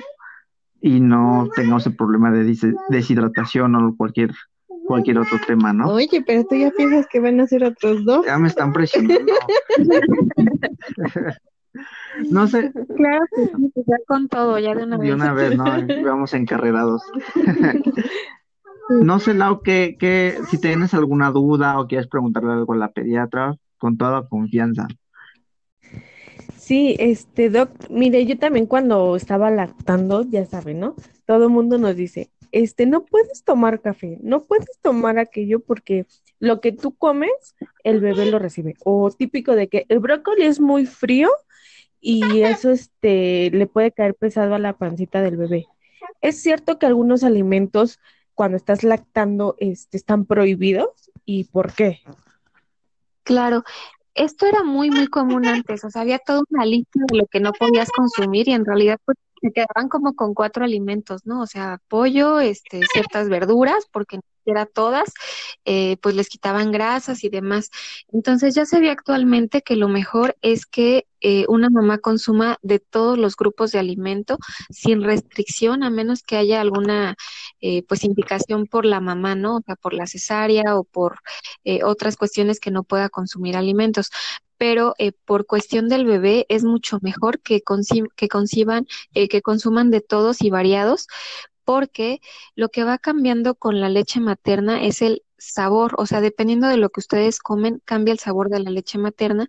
[0.81, 2.55] y no tengamos el problema de
[2.89, 4.31] deshidratación o cualquier,
[4.85, 5.89] cualquier otro tema, ¿no?
[5.89, 8.25] Oye, pero tú ya piensas que van a ser otros dos.
[8.25, 9.33] Ya me están presionando.
[12.29, 15.15] No sé, Claro que sí, pues ya con todo, ya de una De vez.
[15.15, 15.63] una vez, ¿no?
[16.05, 17.01] Vamos encarrerados.
[18.89, 22.91] No sé, Lau, que, que si tienes alguna duda o quieres preguntarle algo a la
[22.91, 24.87] pediatra, con toda confianza.
[26.71, 30.95] Sí, este, doc, mire, yo también cuando estaba lactando, ya sabe, ¿no?
[31.25, 36.05] Todo el mundo nos dice, este, no puedes tomar café, no puedes tomar aquello porque
[36.39, 37.29] lo que tú comes,
[37.83, 38.75] el bebé lo recibe.
[38.85, 41.29] O típico de que el brócoli es muy frío
[41.99, 45.67] y eso, este, le puede caer pesado a la pancita del bebé.
[46.21, 47.99] Es cierto que algunos alimentos,
[48.33, 51.11] cuando estás lactando, este, están prohibidos.
[51.25, 51.99] ¿Y por qué?
[53.23, 53.65] Claro,
[54.15, 57.39] esto era muy, muy común antes, o sea, había toda una lista de lo que
[57.39, 61.41] no podías consumir y en realidad pues se quedaban como con cuatro alimentos, ¿no?
[61.41, 65.13] O sea, pollo, este, ciertas verduras, porque no era todas,
[65.65, 67.71] eh, pues les quitaban grasas y demás.
[68.11, 72.79] Entonces ya se ve actualmente que lo mejor es que eh, una mamá consuma de
[72.79, 74.37] todos los grupos de alimento
[74.69, 77.15] sin restricción, a menos que haya alguna
[77.61, 79.57] eh, pues indicación por la mamá, ¿no?
[79.57, 81.19] O sea, por la cesárea o por
[81.63, 84.09] eh, otras cuestiones que no pueda consumir alimentos.
[84.57, 87.61] Pero eh, por cuestión del bebé es mucho mejor que,
[88.15, 91.07] que conciban, eh, que consuman de todos y variados,
[91.63, 92.21] porque
[92.55, 96.77] lo que va cambiando con la leche materna es el sabor, o sea, dependiendo de
[96.77, 99.47] lo que ustedes comen, cambia el sabor de la leche materna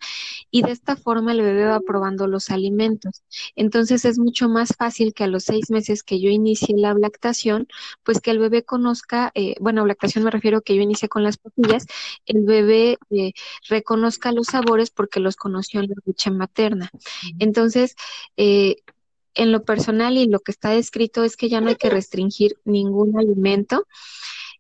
[0.51, 3.23] y de esta forma el bebé va probando los alimentos.
[3.57, 7.69] Entonces es mucho más fácil que a los seis meses que yo inicie la lactación,
[8.03, 11.37] pues que el bebé conozca, eh, bueno, lactación me refiero que yo inicie con las
[11.37, 11.87] papillas,
[12.27, 13.33] el bebé eh,
[13.69, 16.91] reconozca los sabores porque los conoció en la leche materna.
[17.39, 17.97] Entonces,
[18.37, 18.77] eh,
[19.35, 22.57] en lo personal y lo que está descrito es que ya no hay que restringir
[22.65, 23.87] ningún alimento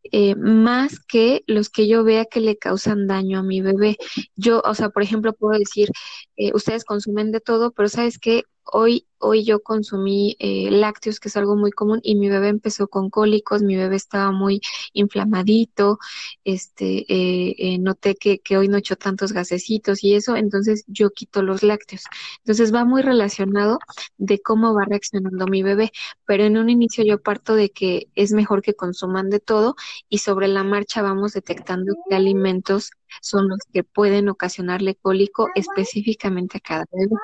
[0.04, 3.96] eh, más que los que yo vea que le causan daño a mi bebé.
[4.36, 5.88] Yo, o sea, por ejemplo, puedo decir,
[6.36, 8.42] eh, ustedes consumen de todo, pero ¿sabes qué?
[8.64, 12.88] Hoy, hoy yo consumí eh, lácteos, que es algo muy común, y mi bebé empezó
[12.88, 14.60] con cólicos, mi bebé estaba muy
[14.92, 15.98] inflamadito,
[16.44, 21.10] este, eh, eh, noté que, que hoy no echó tantos gasecitos y eso, entonces yo
[21.10, 22.02] quito los lácteos.
[22.38, 23.78] Entonces va muy relacionado
[24.18, 25.92] de cómo va reaccionando mi bebé,
[26.26, 29.76] pero en un inicio yo parto de que es mejor que consuman de todo
[30.08, 36.58] y sobre la marcha vamos detectando qué alimentos son los que pueden ocasionarle cólico específicamente
[36.58, 37.14] a cada bebé.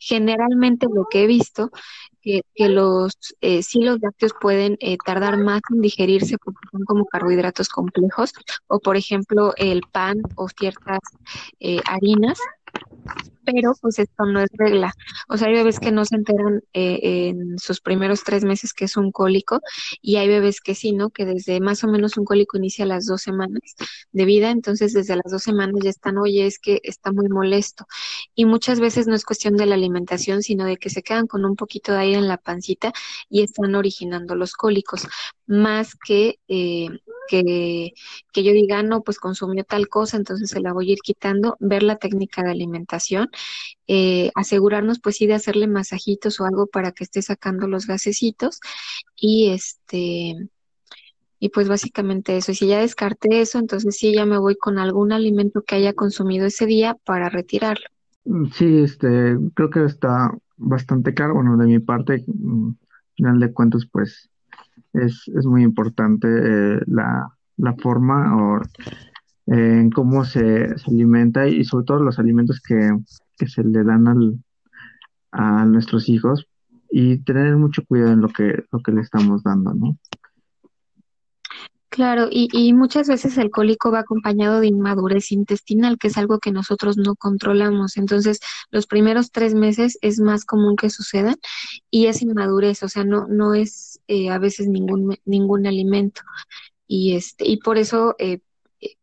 [0.00, 1.43] Generalmente lo que he visto
[2.22, 7.06] que, los eh, sí los lácteos pueden eh, tardar más en digerirse porque son como
[7.06, 8.32] carbohidratos complejos
[8.66, 11.00] o por ejemplo el pan o ciertas
[11.60, 12.38] eh, harinas
[13.44, 14.92] pero pues esto no es regla.
[15.28, 18.86] O sea, hay bebés que no se enteran eh, en sus primeros tres meses que
[18.86, 19.60] es un cólico
[20.00, 21.10] y hay bebés que sí, ¿no?
[21.10, 23.60] Que desde más o menos un cólico inicia las dos semanas
[24.12, 27.86] de vida, entonces desde las dos semanas ya están, oye, es que está muy molesto.
[28.34, 31.44] Y muchas veces no es cuestión de la alimentación, sino de que se quedan con
[31.44, 32.92] un poquito de aire en la pancita
[33.28, 35.06] y están originando los cólicos,
[35.46, 36.88] más que, eh,
[37.28, 37.92] que,
[38.32, 41.56] que yo diga, no, pues consumió tal cosa, entonces se la voy a ir quitando,
[41.60, 43.30] ver la técnica de alimentación
[43.86, 48.60] eh, asegurarnos pues sí de hacerle masajitos o algo para que esté sacando los gasecitos.
[49.16, 50.36] Y este
[51.40, 52.52] y pues básicamente eso.
[52.52, 55.92] Y si ya descarté eso entonces sí ya me voy con algún alimento que haya
[55.92, 57.86] consumido ese día para retirarlo.
[58.54, 61.34] Sí, este, creo que está bastante claro.
[61.34, 64.30] Bueno, de mi parte, mm, al final de cuentas, pues
[64.94, 68.62] es, es muy importante eh, la, la forma o
[69.46, 72.96] eh, en cómo se, se alimenta y sobre todo los alimentos que,
[73.36, 74.38] que se le dan al,
[75.32, 76.46] a nuestros hijos
[76.90, 79.98] y tener mucho cuidado en lo que, lo que le estamos dando, ¿no?
[81.88, 86.40] Claro, y, y muchas veces el cólico va acompañado de inmadurez intestinal, que es algo
[86.40, 87.96] que nosotros no controlamos.
[87.96, 88.40] Entonces,
[88.72, 91.36] los primeros tres meses es más común que sucedan
[91.92, 96.22] y es inmadurez, o sea, no, no es eh, a veces ningún, ningún alimento.
[96.88, 98.40] Y, este, y por eso eh,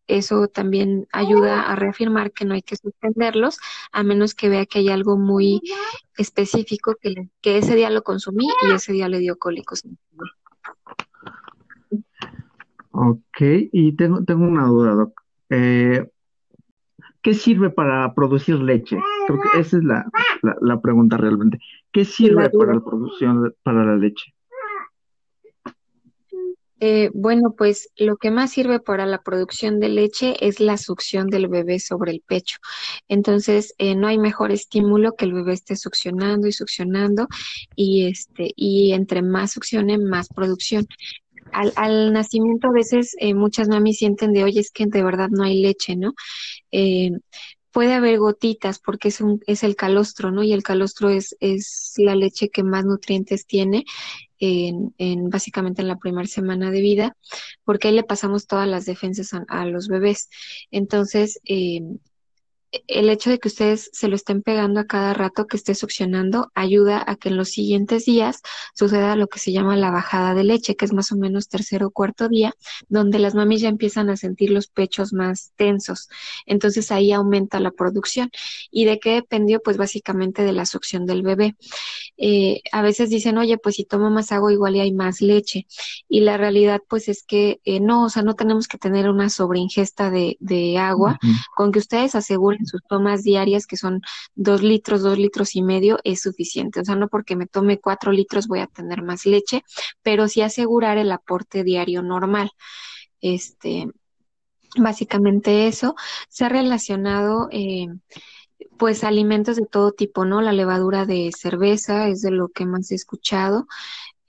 [0.07, 3.57] eso también ayuda a reafirmar que no hay que suspenderlos,
[3.91, 5.61] a menos que vea que hay algo muy
[6.17, 9.83] específico que, le- que ese día lo consumí y ese día le dio cólicos.
[12.91, 13.37] Ok,
[13.71, 15.21] y tengo, tengo una duda, Doc.
[15.49, 16.09] Eh,
[17.21, 18.97] ¿qué sirve para producir leche?
[19.27, 20.05] Creo que esa es la,
[20.41, 21.59] la, la pregunta realmente.
[21.91, 24.33] ¿Qué sirve para la producción, de- para la leche?
[26.83, 31.27] Eh, bueno, pues lo que más sirve para la producción de leche es la succión
[31.27, 32.57] del bebé sobre el pecho.
[33.07, 37.27] Entonces, eh, no hay mejor estímulo que el bebé esté succionando y succionando
[37.75, 40.87] y este y entre más succione, más producción.
[41.51, 45.29] Al, al nacimiento a veces eh, muchas mamis sienten de, oye, es que de verdad
[45.29, 46.13] no hay leche, ¿no?
[46.71, 47.11] Eh,
[47.71, 50.43] puede haber gotitas porque es un, es el calostro, ¿no?
[50.43, 53.85] Y el calostro es, es la leche que más nutrientes tiene
[54.41, 57.15] en, en básicamente en la primera semana de vida,
[57.63, 60.29] porque ahí le pasamos todas las defensas a, los bebés.
[60.71, 61.81] Entonces, eh,
[62.87, 66.51] el hecho de que ustedes se lo estén pegando a cada rato que esté succionando
[66.55, 68.41] ayuda a que en los siguientes días
[68.75, 71.83] suceda lo que se llama la bajada de leche, que es más o menos tercer
[71.83, 72.53] o cuarto día,
[72.87, 76.07] donde las mamis ya empiezan a sentir los pechos más tensos.
[76.45, 78.29] Entonces ahí aumenta la producción.
[78.71, 79.61] ¿Y de qué dependió?
[79.61, 81.55] Pues básicamente de la succión del bebé.
[82.17, 85.67] Eh, a veces dicen, oye, pues si tomo más agua igual y hay más leche.
[86.07, 89.29] Y la realidad pues es que eh, no, o sea, no tenemos que tener una
[89.29, 91.19] sobreingesta de, de agua
[91.55, 94.01] con que ustedes aseguren sus tomas diarias, que son
[94.35, 96.79] dos litros, dos litros y medio, es suficiente.
[96.81, 99.63] O sea, no porque me tome cuatro litros voy a tener más leche,
[100.03, 102.51] pero sí asegurar el aporte diario normal.
[103.21, 103.87] Este,
[104.77, 105.95] básicamente eso
[106.29, 107.87] se ha relacionado, eh,
[108.77, 110.41] pues, alimentos de todo tipo, ¿no?
[110.41, 113.67] La levadura de cerveza es de lo que más he escuchado.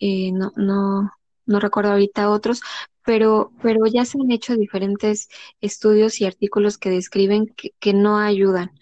[0.01, 1.13] Eh, no, no,
[1.47, 2.63] no recuerdo ahorita otros,
[3.05, 5.29] pero, pero ya se han hecho diferentes
[5.61, 8.73] estudios y artículos que describen que, que no ayudan.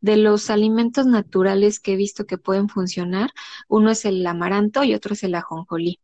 [0.00, 3.30] De los alimentos naturales que he visto que pueden funcionar,
[3.68, 6.00] uno es el amaranto y otro es el ajonjolí.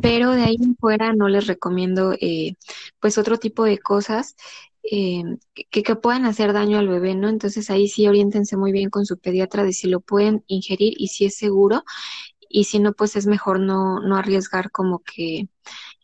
[0.00, 2.54] Pero de ahí en fuera no les recomiendo eh,
[3.00, 4.36] pues otro tipo de cosas
[4.82, 5.22] eh,
[5.70, 7.28] que, que puedan hacer daño al bebé, ¿no?
[7.28, 11.08] Entonces ahí sí oriéntense muy bien con su pediatra de si lo pueden ingerir y
[11.08, 11.84] si es seguro
[12.48, 15.48] y si no, pues es mejor no, no arriesgar como que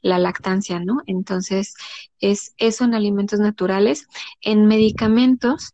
[0.05, 1.01] la lactancia, ¿no?
[1.07, 1.75] Entonces,
[2.21, 4.07] es eso en alimentos naturales.
[4.43, 5.73] En medicamentos,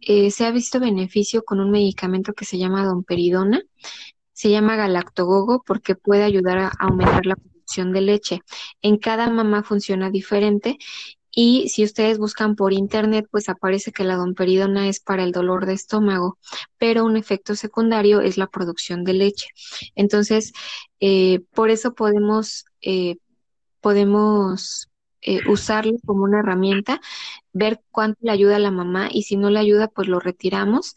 [0.00, 3.62] eh, se ha visto beneficio con un medicamento que se llama domperidona,
[4.32, 8.40] se llama galactogogo porque puede ayudar a aumentar la producción de leche.
[8.80, 10.78] En cada mamá funciona diferente
[11.30, 15.66] y si ustedes buscan por internet, pues aparece que la domperidona es para el dolor
[15.66, 16.38] de estómago,
[16.78, 19.48] pero un efecto secundario es la producción de leche.
[19.94, 20.52] Entonces,
[20.98, 23.16] eh, por eso podemos, eh,
[23.80, 24.90] podemos
[25.22, 27.00] eh, usarlo como una herramienta,
[27.52, 30.96] ver cuánto le ayuda a la mamá y si no le ayuda, pues lo retiramos,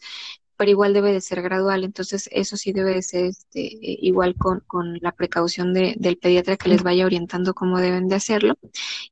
[0.56, 1.84] pero igual debe de ser gradual.
[1.84, 6.18] Entonces, eso sí debe de ser este, eh, igual con, con la precaución de, del
[6.18, 8.54] pediatra que les vaya orientando cómo deben de hacerlo.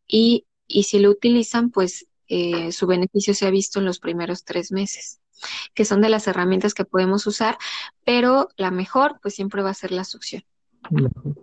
[0.07, 4.45] Y, y si lo utilizan, pues eh, su beneficio se ha visto en los primeros
[4.45, 5.21] tres meses,
[5.75, 7.59] que son de las herramientas que podemos usar,
[8.05, 10.43] pero la mejor, pues siempre va a ser la succión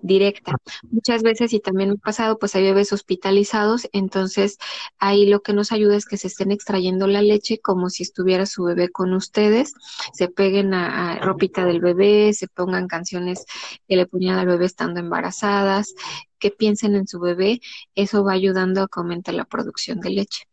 [0.02, 0.56] directa.
[0.92, 4.58] Muchas veces, y también ha pasado, pues hay bebés hospitalizados, entonces
[4.98, 8.46] ahí lo que nos ayuda es que se estén extrayendo la leche como si estuviera
[8.46, 9.74] su bebé con ustedes,
[10.14, 13.46] se peguen a, a ropita del bebé, se pongan canciones
[13.88, 15.94] que le ponían al bebé estando embarazadas,
[16.40, 17.60] que piensen en su bebé,
[17.96, 20.46] eso va ayudando a que aumente la producción de leche.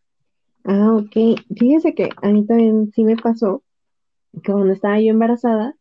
[0.64, 1.40] Ah, ok.
[1.57, 3.62] Fíjese que a mí también sí me pasó
[4.42, 5.75] que cuando estaba yo embarazada,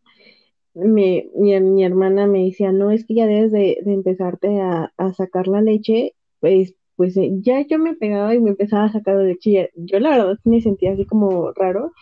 [0.75, 4.93] me, mi, mi hermana me decía, no, es que ya debes de, de empezarte a,
[4.97, 8.91] a sacar la leche, pues, pues eh, ya yo me pegaba y me empezaba a
[8.91, 9.71] sacar la leche.
[9.75, 11.93] y Yo la verdad me sentía así como raro,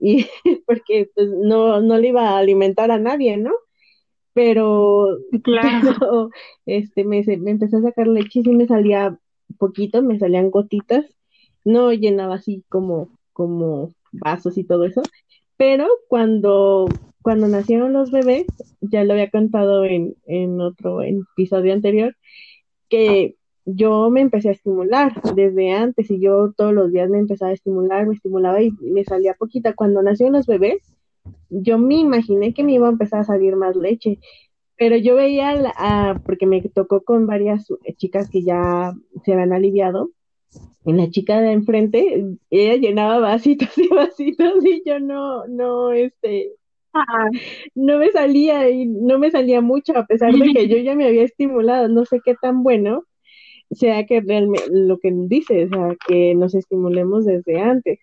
[0.00, 0.26] y
[0.66, 3.52] porque pues no, no le iba a alimentar a nadie, ¿no?
[4.34, 5.70] Pero, Claro.
[6.00, 6.30] pero
[6.66, 9.18] este, me, me empecé a sacar leche y sí me salía
[9.58, 11.04] poquito, me salían gotitas,
[11.64, 15.02] no llenaba así como, como vasos y todo eso,
[15.56, 16.86] pero cuando,
[17.22, 18.46] cuando nacieron los bebés,
[18.80, 22.16] ya lo había contado en, en otro episodio anterior,
[22.88, 27.50] que yo me empecé a estimular desde antes y yo todos los días me empezaba
[27.52, 29.74] a estimular, me estimulaba y me salía poquita.
[29.74, 30.82] Cuando nacieron los bebés,
[31.48, 34.18] yo me imaginé que me iba a empezar a salir más leche,
[34.76, 38.92] pero yo veía, la- a- porque me tocó con varias chicas que ya
[39.24, 40.10] se habían aliviado,
[40.84, 46.52] y la chica de enfrente, ella llenaba vasitos y vasitos y yo no, no, este,
[47.74, 51.06] no me salía y no me salía mucho a pesar de que yo ya me
[51.06, 53.04] había estimulado, no sé qué tan bueno
[53.70, 57.98] sea que realmente lo que dice, o sea, que nos estimulemos desde antes.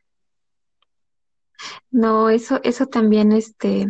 [1.92, 3.88] No, eso, eso también, este,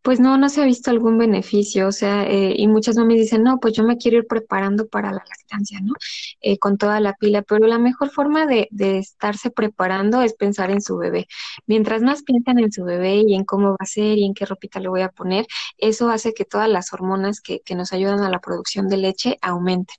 [0.00, 3.42] pues no, no se ha visto algún beneficio, o sea, eh, y muchas mamás dicen,
[3.42, 5.92] no, pues yo me quiero ir preparando para la lactancia, ¿no?
[6.40, 10.70] Eh, con toda la pila, pero la mejor forma de, de estarse preparando es pensar
[10.70, 11.26] en su bebé.
[11.66, 14.46] Mientras más piensan en su bebé y en cómo va a ser y en qué
[14.46, 18.20] ropita le voy a poner, eso hace que todas las hormonas que, que nos ayudan
[18.20, 19.96] a la producción de leche aumenten.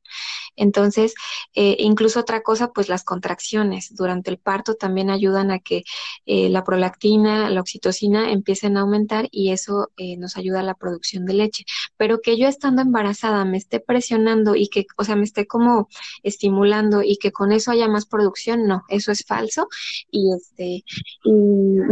[0.55, 1.13] Entonces,
[1.55, 5.83] eh, incluso otra cosa, pues las contracciones durante el parto también ayudan a que
[6.25, 10.75] eh, la prolactina, la oxitocina empiecen a aumentar y eso eh, nos ayuda a la
[10.75, 11.65] producción de leche.
[11.97, 15.87] Pero que yo estando embarazada me esté presionando y que, o sea, me esté como
[16.23, 19.67] estimulando y que con eso haya más producción, no, eso es falso.
[20.11, 20.83] Y este,
[21.23, 21.31] y,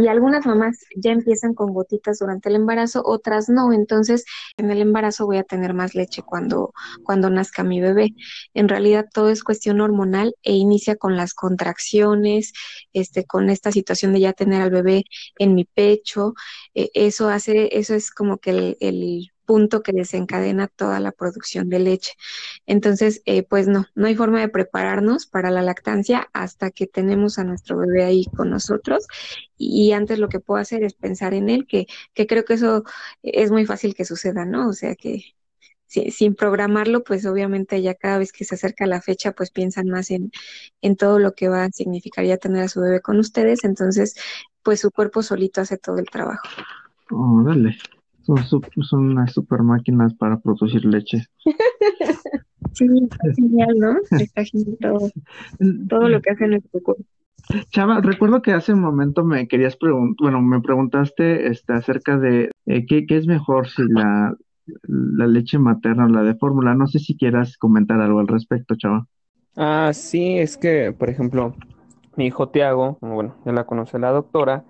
[0.04, 3.72] y algunas mamás ya empiezan con gotitas durante el embarazo, otras no.
[3.72, 4.24] Entonces,
[4.56, 6.72] en el embarazo voy a tener más leche cuando,
[7.04, 8.14] cuando nazca mi bebé.
[8.54, 12.52] En realidad todo es cuestión hormonal e inicia con las contracciones,
[12.92, 15.04] este, con esta situación de ya tener al bebé
[15.38, 16.34] en mi pecho.
[16.74, 21.80] Eh, eso hace, eso es como que el, punto que desencadena toda la producción de
[21.80, 22.12] leche.
[22.66, 27.38] Entonces, eh, pues no, no hay forma de prepararnos para la lactancia hasta que tenemos
[27.38, 29.06] a nuestro bebé ahí con nosotros.
[29.58, 32.84] Y antes lo que puedo hacer es pensar en él, que, que creo que eso
[33.22, 34.68] es muy fácil que suceda, ¿no?
[34.68, 35.34] O sea, que,
[35.92, 39.88] si- sin programarlo, pues obviamente ya cada vez que se acerca la fecha, pues piensan
[39.88, 40.30] más en,
[40.80, 44.14] en todo lo que va a significar ya tener a su bebé con ustedes, entonces
[44.62, 46.48] pues su cuerpo solito hace todo el trabajo.
[47.10, 47.76] Órale.
[48.22, 51.26] Son, son unas super máquinas para producir leche.
[52.74, 53.96] Sí, está genial, ¿no?
[54.18, 55.10] Está genial todo,
[55.90, 57.04] todo lo que hace nuestro cuerpo.
[57.70, 62.50] Chava, recuerdo que hace un momento me querías preguntar, bueno, me preguntaste este, acerca de
[62.64, 64.34] eh, qué, qué es mejor si la,
[64.84, 66.74] la leche materna o la de fórmula.
[66.74, 69.06] No sé si quieras comentar algo al respecto, Chava.
[69.56, 71.54] Ah, sí, es que, por ejemplo,
[72.16, 74.64] mi hijo Tiago, bueno, ya la conoce la doctora,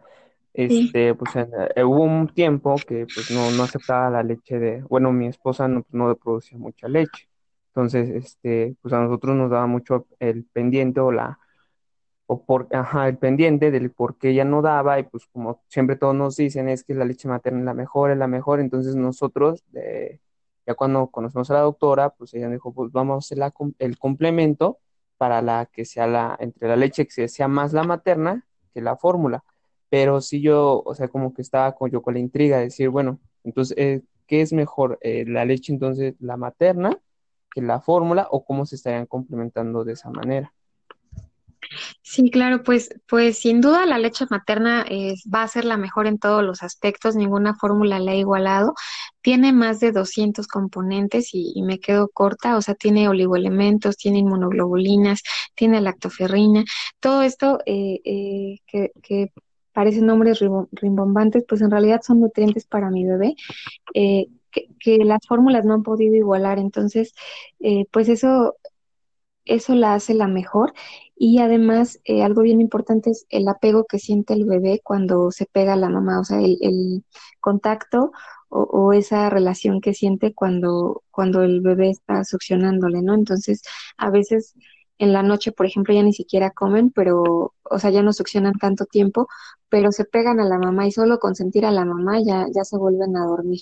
[0.68, 4.58] Sí, este, pues en- eh, hubo un tiempo que pues no, no aceptaba la leche
[4.58, 7.28] de, bueno, mi esposa no, no producía mucha leche.
[7.68, 11.38] Entonces, este, pues a nosotros nos daba mucho el pendiente o la,
[12.26, 15.96] o por, ajá, el pendiente del por qué ella no daba, y pues como siempre
[15.96, 18.96] todos nos dicen es que la leche materna es la mejor, es la mejor, entonces
[18.96, 20.20] nosotros, eh,
[20.66, 24.78] ya cuando conocimos a la doctora, pues ella dijo, pues vamos a hacer el complemento
[25.18, 28.96] para la que sea la, entre la leche que sea más la materna que la
[28.96, 29.44] fórmula.
[29.88, 32.88] Pero sí yo, o sea, como que estaba con, yo con la intriga de decir,
[32.88, 34.98] bueno, entonces, eh, ¿qué es mejor?
[35.02, 36.98] Eh, ¿la leche entonces la materna
[37.54, 40.52] que la fórmula o cómo se estarían complementando de esa manera?
[42.02, 44.84] Sí, claro, pues, pues sin duda la leche materna
[45.32, 48.74] va a ser la mejor en todos los aspectos, ninguna fórmula la ha igualado.
[49.22, 55.22] Tiene más de 200 componentes y, me quedo corta, o sea, tiene oligoelementos, tiene inmunoglobulinas,
[55.54, 56.64] tiene lactoferrina,
[57.00, 59.32] todo esto eh, eh, que, que
[59.72, 60.40] parecen nombres
[60.72, 63.36] rimbombantes, pues en realidad son nutrientes para mi bebé,
[63.94, 67.14] eh, que, las fórmulas no han podido igualar, entonces,
[67.90, 68.56] pues eso
[69.44, 70.72] eso la hace la mejor.
[71.24, 75.46] Y además, eh, algo bien importante es el apego que siente el bebé cuando se
[75.46, 77.04] pega a la mamá, o sea, el, el
[77.40, 78.10] contacto
[78.48, 83.14] o, o esa relación que siente cuando, cuando el bebé está succionándole, ¿no?
[83.14, 83.62] Entonces,
[83.98, 84.54] a veces
[84.98, 88.54] en la noche, por ejemplo, ya ni siquiera comen, pero, o sea, ya no succionan
[88.54, 89.28] tanto tiempo,
[89.68, 92.64] pero se pegan a la mamá y solo con sentir a la mamá ya, ya
[92.64, 93.60] se vuelven a dormir.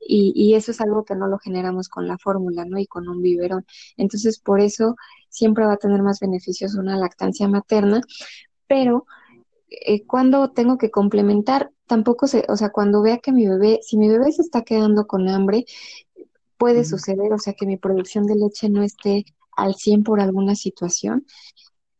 [0.00, 2.78] Y, y eso es algo que no lo generamos con la fórmula, ¿no?
[2.78, 3.64] Y con un biberón.
[3.96, 4.96] Entonces, por eso
[5.28, 8.02] siempre va a tener más beneficios una lactancia materna,
[8.66, 9.06] pero
[9.70, 13.96] eh, cuando tengo que complementar, tampoco se, o sea, cuando vea que mi bebé, si
[13.96, 15.64] mi bebé se está quedando con hambre,
[16.58, 19.24] puede suceder, o sea, que mi producción de leche no esté
[19.62, 21.26] al 100 por alguna situación,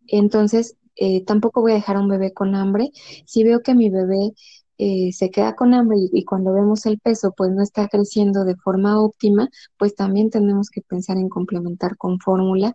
[0.08, 2.90] entonces eh, tampoco voy a dejar a un bebé con hambre.
[3.26, 4.32] Si veo que mi bebé
[4.78, 8.44] eh, se queda con hambre y, y cuando vemos el peso pues no está creciendo
[8.44, 9.48] de forma óptima,
[9.78, 12.74] pues también tenemos que pensar en complementar con fórmula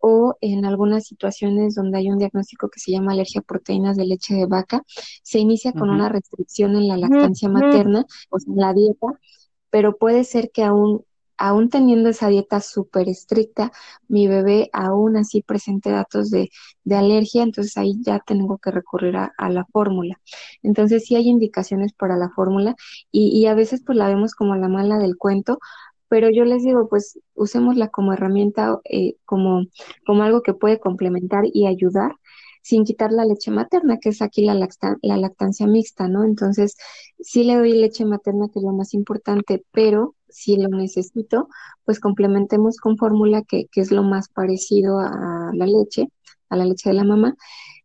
[0.00, 4.06] o en algunas situaciones donde hay un diagnóstico que se llama alergia a proteínas de
[4.06, 4.82] leche de vaca,
[5.22, 9.06] se inicia con una restricción en la lactancia materna, o sea, en la dieta,
[9.68, 11.04] pero puede ser que aún,
[11.40, 13.72] aún teniendo esa dieta súper estricta,
[14.08, 16.50] mi bebé aún así presente datos de,
[16.84, 20.20] de alergia, entonces ahí ya tengo que recurrir a, la fórmula.
[20.62, 22.76] Entonces sí hay indicaciones para la fórmula
[23.10, 25.58] y, y a veces pues la vemos como la mala del cuento,
[26.08, 29.64] pero yo les digo, pues usémosla como herramienta, eh, como,
[30.04, 32.16] como algo que puede complementar y ayudar
[32.62, 36.24] sin quitar la leche materna, que es aquí la, lacta- la lactancia mixta, ¿no?
[36.24, 36.76] Entonces,
[37.20, 41.48] sí le doy leche materna, que es lo más importante, pero si lo necesito,
[41.84, 46.08] pues complementemos con fórmula, que, que es lo más parecido a la leche,
[46.48, 47.36] a la leche de la mamá,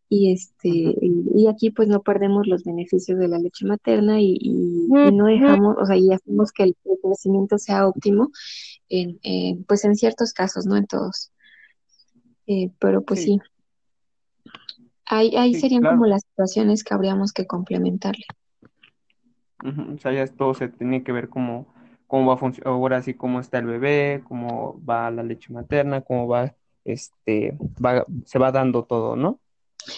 [0.08, 0.70] y este
[1.02, 4.38] y, aquí pues no perdemos los beneficios de la leche materna y,
[4.88, 8.32] no dejamos, o sea, y hacemos que el, crecimiento sea óptimo
[8.90, 9.20] en,
[9.66, 11.32] pues en ciertos casos, no en todos.
[12.48, 13.40] Eh, pero pues sí.
[15.08, 18.26] Ahí, ahí serían como las situaciones que habríamos que complementarle.
[19.64, 21.68] O sea, ya todo se tiene que ver cómo,
[22.08, 26.02] cómo va a funcionar, ahora sí, cómo está el bebé, cómo va la leche materna,
[26.02, 26.54] cómo va,
[26.84, 29.40] este, va, se va dando todo, ¿no?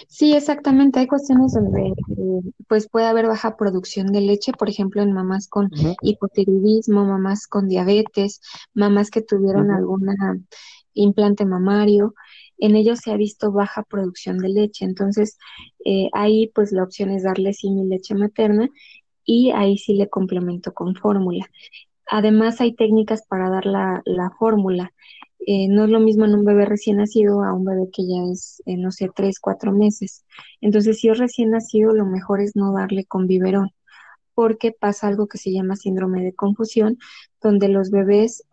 [0.08, 1.00] Sí, exactamente.
[1.00, 5.48] Hay cuestiones donde eh, pues puede haber baja producción de leche, por ejemplo, en mamás
[5.48, 5.70] con
[6.02, 8.42] hipotiroidismo, mamás con diabetes,
[8.74, 10.08] mamás que tuvieron algún
[10.94, 12.16] implante mamario.
[12.58, 14.86] En ellos se ha visto baja producción de leche.
[14.86, 15.38] Entonces,
[15.86, 18.70] eh, ahí pues la opción es darle sí mi leche materna
[19.26, 21.46] y ahí sí le complemento con fórmula.
[22.10, 24.94] Además, hay técnicas para dar la, la fórmula.
[25.46, 28.24] Eh, no es lo mismo en un bebé recién nacido a un bebé que ya
[28.32, 30.26] es, eh, no sé, tres, cuatro meses.
[30.62, 33.72] Entonces, si es recién nacido, lo mejor es no darle con biberón,
[34.34, 36.98] porque pasa algo que se llama síndrome de confusión,
[37.42, 38.44] donde los bebés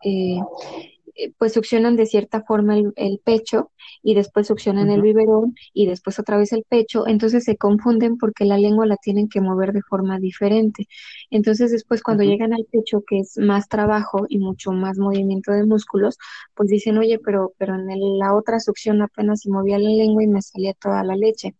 [1.39, 3.71] pues succionan de cierta forma el, pecho
[4.03, 8.45] y después succionan el biberón y después otra vez el pecho, entonces se confunden porque
[8.45, 10.89] la lengua la tienen que mover de forma diferente.
[11.31, 15.65] Entonces después cuando llegan al pecho, que es más trabajo y mucho más movimiento de
[15.65, 16.19] músculos,
[16.55, 20.27] pues dicen, oye, pero, pero en la otra succión apenas se movía la lengua y
[20.27, 21.55] me salía toda la leche.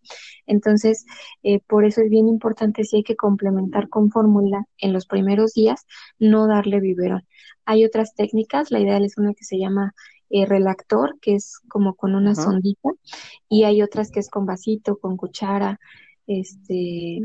[0.47, 1.07] Entonces,
[1.43, 5.55] eh, por eso es bien importante si hay que complementar con fórmula en los primeros
[5.55, 5.87] días,
[6.19, 7.27] no darle biberón.
[7.67, 9.95] Hay otras técnicas, la ideal es una que se llama
[10.31, 12.91] eh, relactor, que es como con una sondita,
[13.49, 15.79] y hay otras que es con vasito, con cuchara,
[16.27, 17.21] este,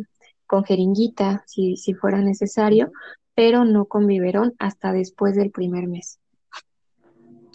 [0.46, 2.92] con jeringuita, si, si fuera necesario,
[3.36, 6.20] pero no con biberón hasta después del primer mes.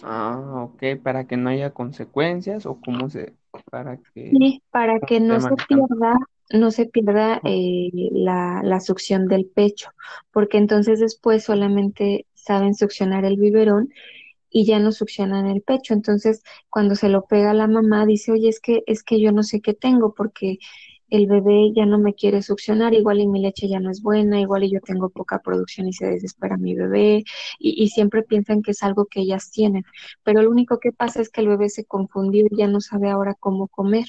[0.03, 3.33] Ah, ok, para que no haya consecuencias o cómo se,
[3.71, 4.31] para que...
[4.31, 6.15] Sí, para que no se pierda
[6.51, 9.89] no se pierda eh, la, la, succión del pecho,
[10.31, 13.89] porque entonces después solamente saben succionar el biberón
[14.49, 15.93] y ya no succionan el pecho.
[15.93, 19.43] Entonces, cuando se lo pega la mamá, dice, oye, es que, es que yo no
[19.43, 20.59] sé qué tengo porque
[21.09, 24.41] el bebé ya no me quiere succionar, igual y mi leche ya no es buena,
[24.41, 27.23] igual y yo tengo poca producción y se desespera mi bebé,
[27.59, 29.83] y, y, siempre piensan que es algo que ellas tienen,
[30.23, 33.09] pero lo único que pasa es que el bebé se confundió y ya no sabe
[33.09, 34.05] ahora cómo comer.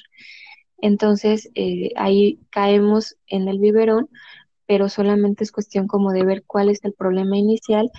[0.78, 4.08] Entonces eh, ahí caemos en el biberón,
[4.66, 7.90] pero solamente es cuestión como de ver cuál es el problema inicial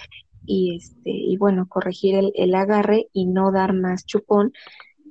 [0.48, 4.54] y este y bueno corregir el, el agarre y no dar más chupón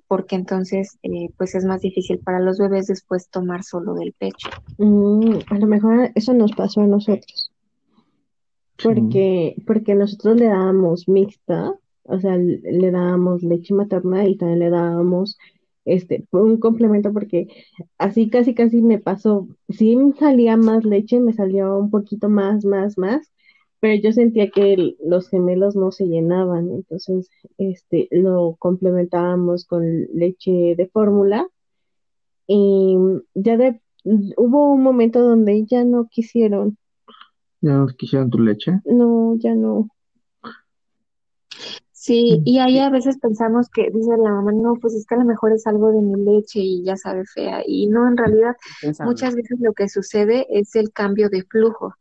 [0.09, 4.49] porque entonces eh, pues es más difícil para los bebés después tomar solo del pecho.
[4.79, 7.53] Mm, a lo mejor eso nos pasó a nosotros.
[8.83, 11.73] Porque, porque nosotros le dábamos mixta,
[12.03, 15.39] o sea, le dábamos leche materna y también le dábamos
[15.87, 17.47] este, fue un complemento porque
[17.97, 22.99] así casi casi me pasó, sí salía más leche, me salió un poquito más, más,
[22.99, 23.33] más,
[23.87, 30.75] pero yo sentía que los gemelos no se llenaban, entonces este, lo complementábamos con leche
[30.77, 31.47] de fórmula
[32.49, 32.97] y
[33.35, 36.79] ya de, hubo un momento donde ya no quisieron.
[37.61, 38.81] ¿Ya no quisieron tu leche?
[38.87, 39.89] No, ya no.
[41.93, 45.19] Sí, y ahí a veces pensamos que, dice la mamá, no, pues es que a
[45.19, 47.63] lo mejor es algo de mi leche y ya sabe fea.
[47.65, 48.57] Y no, en realidad,
[49.05, 51.95] muchas veces lo que sucede es el cambio de flujo.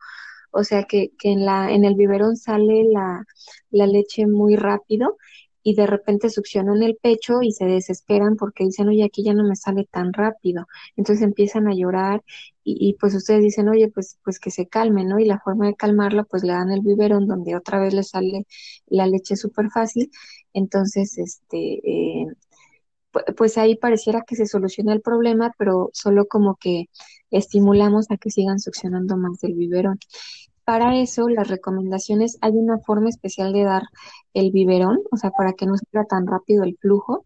[0.55, 3.25] O sea, que, que en, la, en el biberón sale la,
[3.71, 5.17] la leche muy rápido
[5.63, 9.43] y de repente succionan el pecho y se desesperan porque dicen, oye, aquí ya no
[9.43, 10.67] me sale tan rápido.
[10.95, 12.23] Entonces empiezan a llorar
[12.63, 15.19] y, pues ustedes dicen, oye, pues, pues que se calme, ¿no?
[15.19, 18.45] Y la forma de calmarla, pues le dan el biberón donde otra vez le sale
[18.87, 20.09] la leche súper fácil.
[20.53, 22.25] Entonces, este, eh,
[23.37, 26.85] pues ahí pareciera que se soluciona el problema, pero solo como que
[27.31, 29.99] estimulamos a que sigan succionando más del biberón.
[30.63, 33.83] Para eso, las recomendaciones, hay una forma especial de dar
[34.33, 37.25] el biberón, o sea, para que no sea tan rápido el flujo,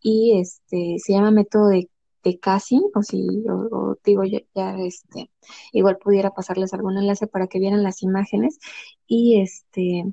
[0.00, 1.88] y este se llama método de,
[2.24, 5.30] de casing, o si, o, digo, ya, este,
[5.72, 8.58] igual pudiera pasarles algún enlace para que vieran las imágenes,
[9.06, 10.04] y este,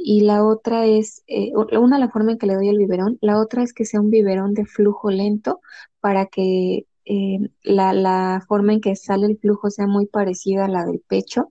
[0.00, 3.40] y la otra es, eh, una la forma en que le doy el biberón, la
[3.40, 5.60] otra es que sea un biberón de flujo lento
[6.00, 10.68] para que eh, la, la, forma en que sale el flujo sea muy parecida a
[10.68, 11.48] la del pecho.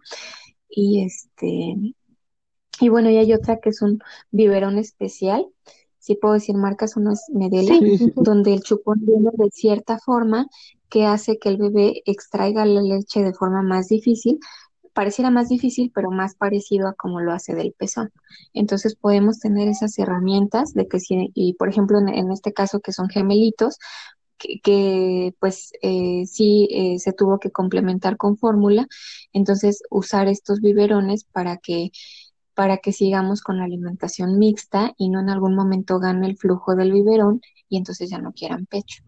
[0.69, 1.75] Y este,
[2.79, 3.99] y bueno, y hay otra que es un
[4.31, 5.45] biberón especial,
[5.99, 7.75] si puedo decir marcas, uno es Medela,
[8.15, 10.47] donde el chupón viene de cierta forma
[10.89, 14.39] que hace que el bebé extraiga la leche de forma más difícil,
[14.97, 18.09] pareciera más difícil, pero más parecido a como lo hace del pezón.
[18.55, 22.79] Entonces podemos tener esas herramientas de que si, y por ejemplo en, en este caso
[22.79, 23.77] que son gemelitos,
[24.39, 28.87] que, pues eh, sí eh, se tuvo que complementar con fórmula,
[29.33, 31.91] entonces usar estos biberones para que
[32.55, 36.75] para que sigamos con la alimentación mixta y no en algún momento gane el flujo
[36.75, 37.39] del biberón
[37.69, 39.03] y entonces ya no quieran pecho.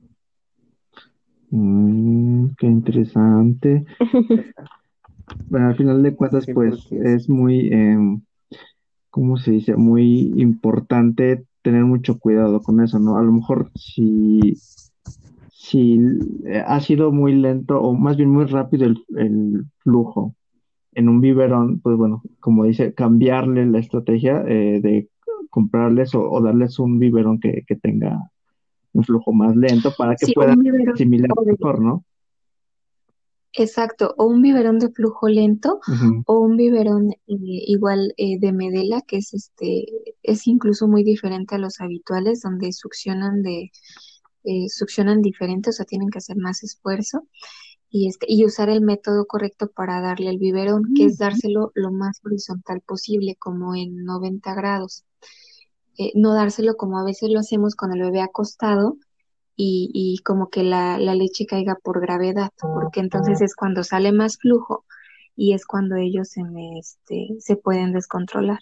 [1.50, 3.86] Mm, qué interesante.
[5.50, 8.22] Bueno, al final de cuentas, pues es muy, em,
[9.10, 9.76] ¿cómo se dice?
[9.76, 13.18] Muy importante tener mucho cuidado con eso, ¿no?
[13.18, 14.56] A lo mejor si,
[15.52, 16.00] si
[16.46, 20.36] eh, ha sido muy lento o más bien muy rápido el, el flujo
[20.94, 25.10] en un biberón, pues bueno, como dice, cambiarle la estrategia eh, de
[25.50, 28.32] comprarles o, darles un biberón que, que tenga
[28.94, 30.60] un flujo más lento para que puedan
[30.94, 32.04] asimilar mejor, ¿no?
[33.54, 35.80] Exacto, o un biberón de flujo lento
[36.28, 39.86] o un biberón eh, igual eh, de medela, que es este,
[40.22, 43.72] es incluso muy diferente a los habituales, donde succionan de,
[44.44, 47.28] eh, succionan diferente, o sea, tienen que hacer más esfuerzo
[47.90, 51.92] y este, y usar el método correcto para darle el biberón, que es dárselo lo
[51.92, 55.06] más horizontal posible, como en 90 grados.
[56.16, 58.98] no dárselo como a veces lo hacemos con el bebé acostado,
[59.62, 64.86] y, como que la, leche caiga por gravedad, porque entonces es cuando sale más flujo
[65.36, 66.44] y es cuando ellos se,
[66.80, 68.60] este, se pueden descontrolar.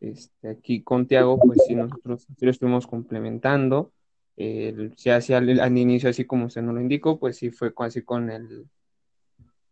[0.00, 3.90] Este, aquí con Tiago, pues sí, nosotros lo estuvimos complementando.
[4.36, 8.30] se hacía al, inicio así como se nos lo indicó, pues sí fue así con
[8.30, 8.66] el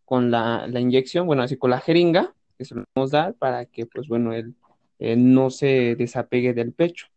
[0.06, 3.66] con la, inyección, bueno, así con la jeringa, que se lo vamos a dar para
[3.66, 4.54] que, pues bueno, él,
[4.98, 7.08] él no se desapegue del pecho,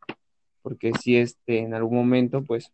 [0.62, 2.74] porque si este en algún momento, pues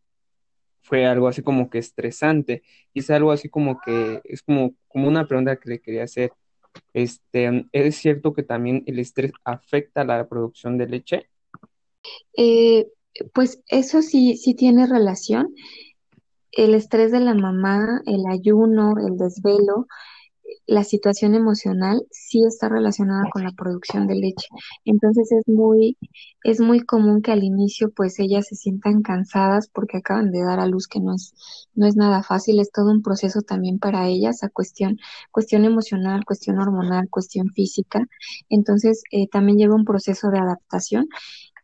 [0.81, 2.63] fue algo así como que estresante.
[2.93, 6.31] Y es algo así como que es como, como una pregunta que le quería hacer.
[6.93, 11.29] Este, ¿Es cierto que también el estrés afecta la producción de leche?
[12.37, 12.87] Eh,
[13.33, 15.53] pues eso sí, sí tiene relación.
[16.51, 19.87] El estrés de la mamá, el ayuno, el desvelo,
[20.67, 24.47] la situación emocional sí está relacionada con la producción de leche.
[24.85, 25.97] Entonces es muy,
[26.43, 30.59] es muy común que al inicio pues ellas se sientan cansadas porque acaban de dar
[30.59, 31.33] a luz que no es,
[31.75, 34.97] no es nada fácil, es todo un proceso también para ellas, a cuestión,
[35.31, 38.05] cuestión emocional, cuestión hormonal, cuestión física.
[38.49, 41.07] Entonces eh, también lleva un proceso de adaptación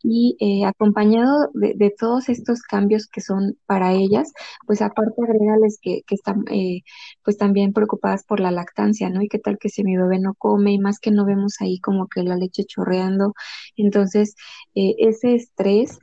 [0.03, 4.31] y eh, acompañado de, todos estos cambios que son para ellas,
[4.65, 6.81] pues aparte agregarles que, que están eh,
[7.23, 9.21] pues también preocupadas por la lactancia, ¿no?
[9.21, 11.79] Y qué tal que si mi bebé no come y más que no vemos ahí
[11.79, 13.33] como que la leche chorreando,
[13.75, 14.35] entonces
[14.75, 15.99] eh, ese estrés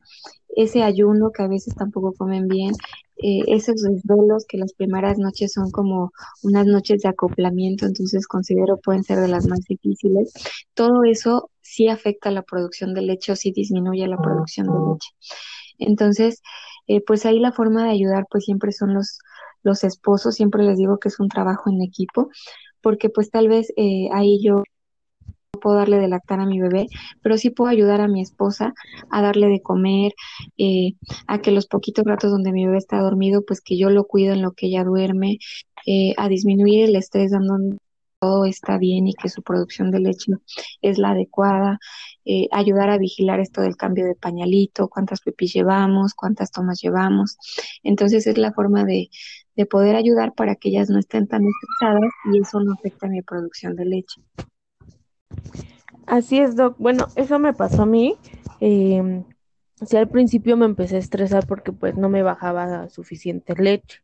[0.57, 2.75] ese ayuno que a veces tampoco comen bien,
[3.17, 6.13] eh, esos desvelos que las primeras noches son como
[6.43, 10.33] unas noches de acoplamiento, entonces considero pueden ser de las más difíciles.
[10.75, 15.11] Todo eso sí afecta la producción de leche o sí disminuye la producción de leche.
[15.79, 16.43] Entonces,
[16.87, 19.19] eh, pues ahí la forma de ayudar pues siempre son los,
[19.63, 22.31] los esposos, siempre les digo que es un trabajo en equipo,
[22.81, 24.63] porque pues tal vez eh, ahí yo
[25.65, 26.89] puedo darle de lactar a mi bebé,
[27.23, 28.75] pero sí puedo ayudar a mi esposa
[29.11, 30.13] a darle de comer,
[30.59, 30.93] eh,
[31.27, 34.35] a que los poquitos ratos donde mi bebé está dormido, pues que yo lo cuido
[34.35, 35.39] en lo que ella duerme,
[35.87, 37.57] eh, a disminuir el estrés dando
[38.21, 40.33] todo está bien y que su producción de leche
[40.83, 41.79] es la adecuada,
[42.27, 47.39] eh, ayudar a vigilar esto del cambio de pañalito, cuántas pipis llevamos, cuántas tomas llevamos.
[47.83, 49.09] Entonces es la forma de,
[49.57, 53.11] de poder ayudar para que ellas no estén tan estresadas y eso no afecta a
[53.11, 54.21] mi producción de leche.
[56.07, 56.77] Así es, Doc.
[56.79, 58.17] Bueno, eso me pasó a mí.
[58.61, 59.23] Eh,
[59.87, 64.03] sí, al principio me empecé a estresar porque pues no me bajaba suficiente leche.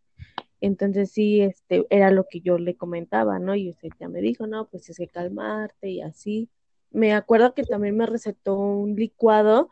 [0.61, 3.55] Entonces sí, este, era lo que yo le comentaba, ¿no?
[3.55, 6.51] Y usted ya me dijo, no, pues es que calmarte y así.
[6.91, 9.71] Me acuerdo que también me recetó un licuado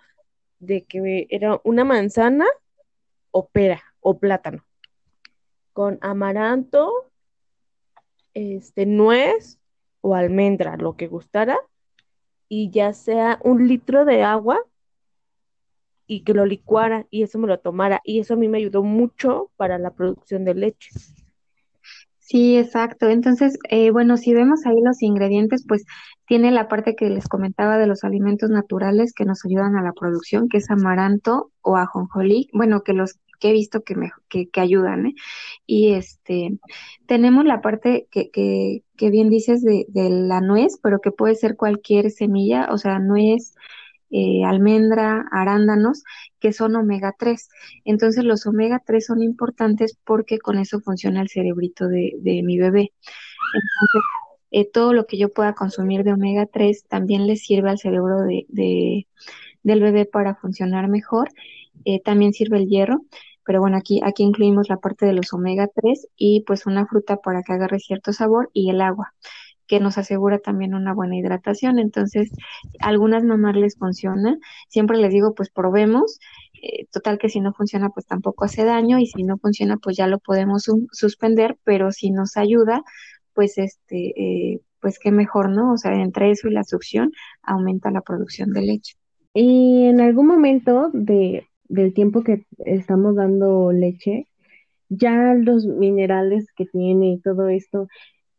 [0.61, 2.47] de que era una manzana
[3.31, 4.65] o pera o plátano
[5.79, 6.93] con amaranto,
[8.35, 9.61] este, nuez
[10.01, 11.59] o almendra, lo que gustara,
[12.49, 14.59] y ya sea un litro de agua
[16.07, 18.01] y que lo licuara y eso me lo tomara.
[18.03, 20.91] Y eso a mí me ayudó mucho para la producción de leche.
[22.19, 23.09] Sí, exacto.
[23.09, 25.85] Entonces, eh, bueno, si vemos ahí los ingredientes, pues
[26.27, 29.93] tiene la parte que les comentaba de los alimentos naturales que nos ayudan a la
[29.93, 34.49] producción, que es amaranto o ajonjolí, bueno, que los que he visto que, me, que,
[34.57, 35.15] ayudan, ¿eh?
[35.67, 36.59] Y este,
[37.07, 41.57] tenemos la parte que, que, que bien dices de, la nuez, pero que puede ser
[41.57, 43.55] cualquier semilla, o sea, nuez,
[44.11, 46.05] eh, almendra, arándanos,
[46.41, 47.49] que son omega 3.
[47.87, 52.13] Entonces los omega 3 son importantes porque con eso funciona el cerebrito de,
[52.45, 52.93] mi bebé.
[53.55, 54.03] Entonces,
[54.51, 58.23] eh, todo lo que yo pueda consumir de omega 3 también le sirve al cerebro
[58.23, 59.07] de
[59.63, 61.31] del bebé para funcionar mejor.
[61.85, 63.03] Eh, también sirve el hierro
[63.49, 67.17] pero bueno, aquí, aquí incluimos la parte de los omega 3 y pues una fruta
[67.17, 69.15] para que agarre cierto sabor y el agua
[69.67, 71.79] que nos asegura también una buena hidratación.
[71.79, 72.31] Entonces,
[72.79, 74.37] a algunas mamás les funciona.
[74.69, 76.19] Siempre les digo, pues probemos.
[76.63, 79.97] Eh, total que si no funciona, pues tampoco hace daño y si no funciona, pues
[79.97, 82.83] ya lo podemos suspender, pero si nos ayuda,
[83.33, 84.13] pues este,
[84.55, 85.73] eh, pues qué mejor, ¿no?
[85.73, 88.97] O sea, entre eso y la succión aumenta la producción de leche.
[89.33, 94.27] Y en algún momento de, del tiempo que estamos dando leche,
[94.89, 97.89] ya los minerales que tiene y todo esto,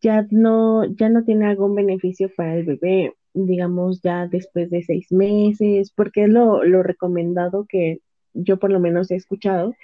[0.01, 5.11] ya no, ya no tiene algún beneficio para el bebé, digamos, ya después de seis
[5.11, 7.99] meses, porque es lo, lo recomendado que
[8.34, 9.75] yo por lo menos he escuchado,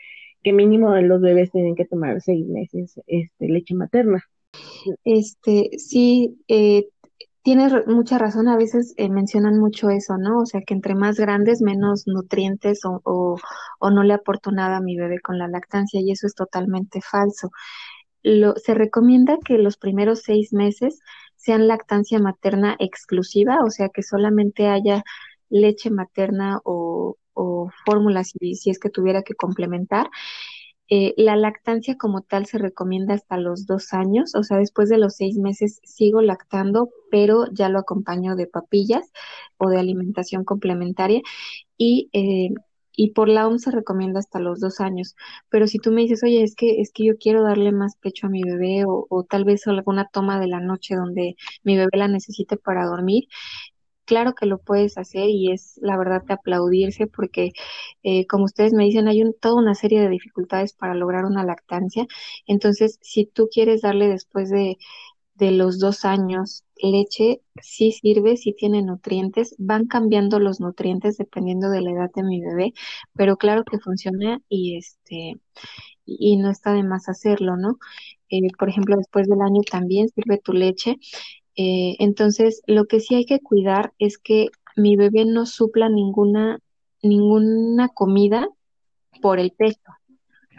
[0.44, 4.24] que mínimo los bebés tienen que tomar seis meses este, leche materna.
[5.04, 6.88] Este, sí, eh,
[7.46, 10.40] tienes mucha razón, a veces eh, mencionan mucho eso, ¿no?
[10.40, 13.38] O sea, que entre más grandes, menos nutrientes o, o,
[13.80, 17.00] o, no le aporto nada a mi bebé con la lactancia y eso es totalmente
[17.02, 17.52] falso
[18.58, 21.00] se recomienda que los primeros seis meses
[21.36, 25.04] sean lactancia materna exclusiva, o sea que solamente haya
[25.50, 30.10] leche materna o, o fórmula si, si, es que tuviera que complementar.
[30.90, 35.00] Eh, la lactancia como tal se recomienda hasta los dos años, o sea, después de
[35.00, 39.12] los seis meses sigo lactando, pero ya lo acompaño de papillas
[39.58, 41.22] o de alimentación complementaria.
[41.78, 42.50] Y eh,
[42.98, 45.16] y por la OMS se recomienda hasta los dos años.
[45.50, 48.28] Pero si tú me dices, oye, es que, es que yo quiero darle más pecho
[48.28, 51.92] a mi bebé o, o tal vez alguna toma de la noche donde mi bebé
[51.98, 53.26] la necesite para dormir,
[54.06, 57.52] claro que lo puedes hacer y es la verdad de aplaudirse porque
[58.04, 61.44] eh, como ustedes me dicen hay un, toda una serie de dificultades para lograr una
[61.44, 62.08] lactancia
[62.48, 64.78] entonces si tú quieres darle después de
[65.36, 71.70] de los dos años, leche sí sirve, sí tiene nutrientes, van cambiando los nutrientes dependiendo
[71.70, 72.74] de la edad de mi bebé,
[73.14, 75.36] pero claro que funciona y este
[76.06, 77.78] y no está de más hacerlo, ¿no?
[78.30, 80.98] Eh, por ejemplo, después del año también sirve tu leche.
[81.56, 86.60] Eh, entonces, lo que sí hay que cuidar es que mi bebé no supla ninguna,
[87.02, 88.48] ninguna comida
[89.22, 89.92] por el pecho.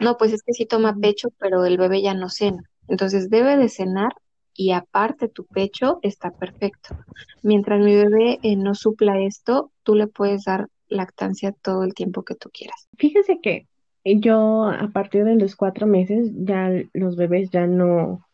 [0.01, 2.63] No, pues es que sí toma pecho, pero el bebé ya no cena.
[2.89, 4.13] Entonces debe de cenar
[4.55, 6.97] y aparte tu pecho, está perfecto.
[7.43, 12.23] Mientras mi bebé eh, no supla esto, tú le puedes dar lactancia todo el tiempo
[12.23, 12.89] que tú quieras.
[12.97, 13.67] Fíjese que
[14.05, 18.26] yo a partir de los cuatro meses ya los bebés ya no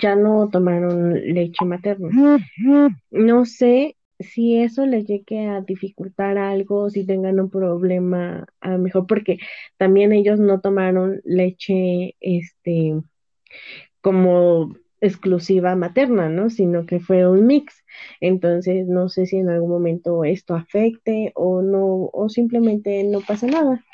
[0.00, 2.38] ya no tomaron leche materna.
[3.10, 8.78] No sé si eso les llegue a dificultar algo, si tengan un problema, a lo
[8.78, 9.38] mejor porque
[9.76, 13.00] también ellos no tomaron leche, este,
[14.00, 16.50] como exclusiva materna, ¿no?
[16.50, 17.84] Sino que fue un mix.
[18.20, 23.46] Entonces, no sé si en algún momento esto afecte o no, o simplemente no pasa
[23.46, 23.84] nada.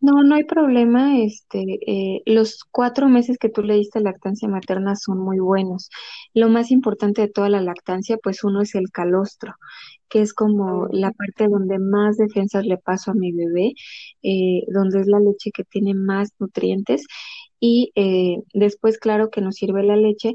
[0.00, 1.18] No, no hay problema.
[1.18, 5.90] Este, eh, los cuatro meses que tú le diste lactancia materna son muy buenos.
[6.34, 9.54] Lo más importante de toda la lactancia, pues uno es el calostro,
[10.08, 13.74] que es como la parte donde más defensas le paso a mi bebé,
[14.22, 17.04] eh, donde es la leche que tiene más nutrientes
[17.60, 20.34] y eh, después, claro, que nos sirve la leche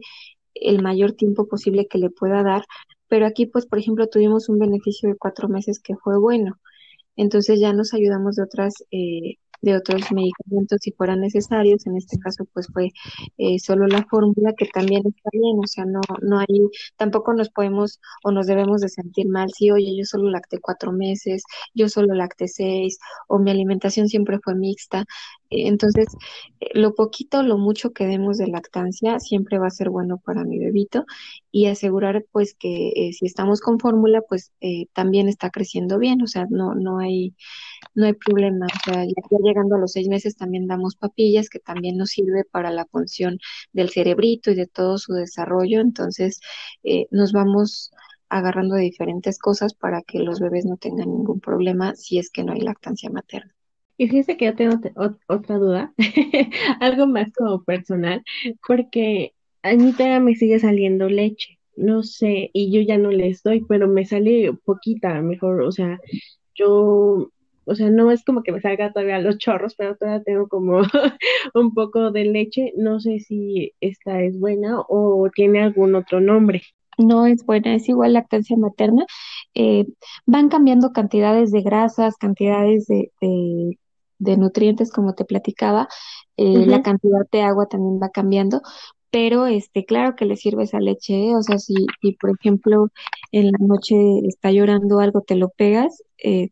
[0.55, 2.63] el mayor tiempo posible que le pueda dar,
[3.07, 6.57] pero aquí, pues, por ejemplo, tuvimos un beneficio de cuatro meses que fue bueno.
[7.15, 11.85] Entonces ya nos ayudamos de otras eh, de otros medicamentos si fueran necesarios.
[11.87, 12.91] En este caso, pues fue
[13.37, 16.47] eh, solo la fórmula que también está bien, o sea, no, no hay,
[16.97, 20.91] tampoco nos podemos o nos debemos de sentir mal si, oye, yo solo lacté cuatro
[20.91, 21.43] meses,
[21.73, 25.05] yo solo lacté seis, o mi alimentación siempre fue mixta.
[25.53, 26.07] Eh, entonces,
[26.59, 30.43] eh, lo poquito, lo mucho que demos de lactancia siempre va a ser bueno para
[30.43, 31.05] mi bebito
[31.51, 34.51] y asegurar pues que si estamos con fórmula, pues
[34.93, 37.35] también está creciendo bien, o sea, no, no hay
[37.95, 38.67] no hay problema.
[38.67, 42.43] O sea, ya llegando a los seis meses también damos papillas, que también nos sirve
[42.45, 43.39] para la función
[43.73, 45.81] del cerebrito y de todo su desarrollo.
[45.81, 46.39] Entonces,
[46.83, 47.91] eh, nos vamos
[48.29, 52.43] agarrando de diferentes cosas para que los bebés no tengan ningún problema si es que
[52.43, 53.53] no hay lactancia materna.
[54.03, 54.75] Y fíjese que yo tengo
[55.29, 55.93] otra duda,
[56.81, 58.21] algo más como personal,
[58.67, 63.43] porque a mí todavía me sigue saliendo leche, no sé, y yo ya no les
[63.43, 66.01] doy, pero me sale poquita, mejor, o sea,
[66.53, 67.29] yo
[67.65, 70.81] o sea, no es como que me salga todavía los chorros, pero todavía tengo como
[71.53, 72.73] un poco de leche.
[72.75, 76.61] No sé si esta es buena o tiene algún otro nombre.
[76.97, 79.05] No es buena, es igual lactancia materna.
[79.53, 79.85] Eh,
[80.25, 83.79] van cambiando cantidades de grasas, cantidades de, de,
[84.37, 85.87] nutrientes, como te platicaba.
[86.37, 88.61] Eh, la cantidad de agua también va cambiando,
[89.11, 91.35] pero este, claro que le sirve esa leche, ¿eh?
[91.35, 92.87] o sea, si, si, por ejemplo
[93.31, 93.95] en la noche
[94.27, 96.49] está llorando algo, te lo pegas, eh,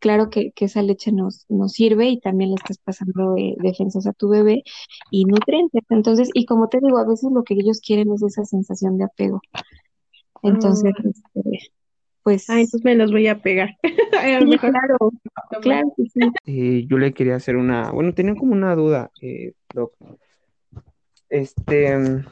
[0.00, 4.06] claro que, que esa leche nos, nos sirve y también le estás pasando eh, defensas
[4.06, 4.62] a tu bebé
[5.10, 5.82] y nutrientes.
[5.90, 9.04] Entonces, y como te digo, a veces lo que ellos quieren es esa sensación de
[9.04, 9.40] apego.
[10.42, 11.08] Entonces, Ah.
[11.08, 11.72] este,
[12.22, 13.76] pues, Ah, entonces me los voy a pegar.
[14.18, 14.96] A lo sí, mejor claro,
[15.62, 16.20] claro que sí.
[16.46, 19.94] Eh, yo le quería hacer una, bueno, tenía como una duda, eh, Doc.
[21.28, 22.24] Este, mm,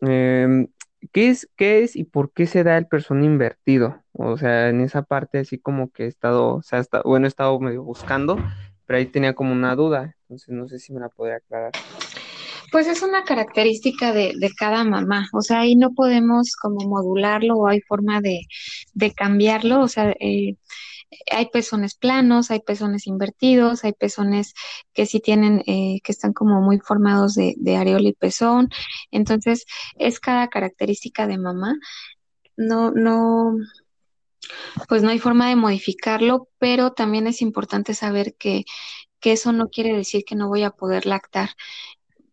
[0.00, 0.68] em,
[1.12, 4.02] ¿qué es, qué es y por qué se da el pezón invertido?
[4.12, 7.28] O sea, en esa parte así como que he estado, o sea, está, bueno, he
[7.28, 8.38] estado medio buscando,
[8.86, 11.72] pero ahí tenía como una duda, entonces no sé si me la podría aclarar.
[12.72, 17.56] Pues es una característica de, de cada mamá, o sea, ahí no podemos como modularlo
[17.56, 18.40] o hay forma de,
[18.94, 20.56] de cambiarlo, o sea, eh,
[21.30, 24.54] hay pezones planos, hay pezones invertidos, hay pezones
[24.94, 28.70] que sí tienen, eh, que están como muy formados de, de areola y pezón,
[29.10, 29.66] entonces
[29.96, 31.76] es cada característica de mamá,
[32.56, 33.54] no, no,
[34.88, 38.64] pues no hay forma de modificarlo, pero también es importante saber que,
[39.20, 41.50] que eso no quiere decir que no voy a poder lactar.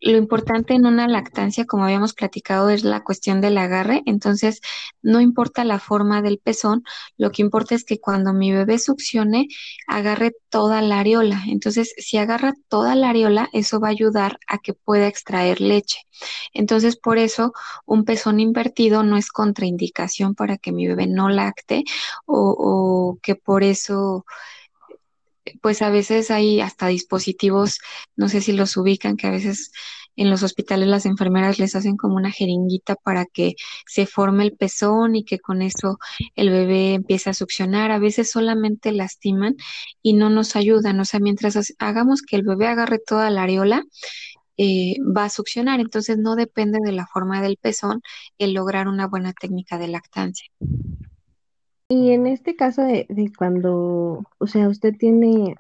[0.02, 4.02] Lo importante en una lactancia, como habíamos platicado, es la cuestión del agarre.
[4.06, 4.62] Entonces,
[5.02, 6.84] no importa la forma del pezón,
[7.18, 9.47] lo que importa es que cuando mi bebé succione,
[9.88, 11.43] agarre toda la areola.
[11.47, 16.00] Entonces, si agarra toda la areola, eso va a ayudar a que pueda extraer leche.
[16.54, 17.54] Entonces, por eso,
[17.86, 21.84] un pezón invertido no es contraindicación para que mi bebé no lacte
[22.26, 24.26] o, o que por eso
[25.62, 27.80] pues a veces hay hasta dispositivos,
[28.16, 29.72] no sé si los ubican, que a veces
[30.16, 33.56] en los hospitales las enfermeras les hacen como una jeringuita para que
[33.88, 35.97] se forme el pezón y que con eso
[36.36, 37.91] el bebé empiece a succionar.
[37.91, 39.56] A veces solamente lastiman
[40.02, 41.00] y no nos ayudan.
[41.00, 43.84] O sea, mientras ha- hagamos que el bebé agarre toda la areola,
[44.58, 45.80] eh, va a succionar.
[45.80, 48.02] Entonces no depende de la forma del pezón
[48.38, 50.47] el lograr una buena técnica de lactancia.
[51.90, 55.56] Y en este caso de, de cuando, o sea, usted tiene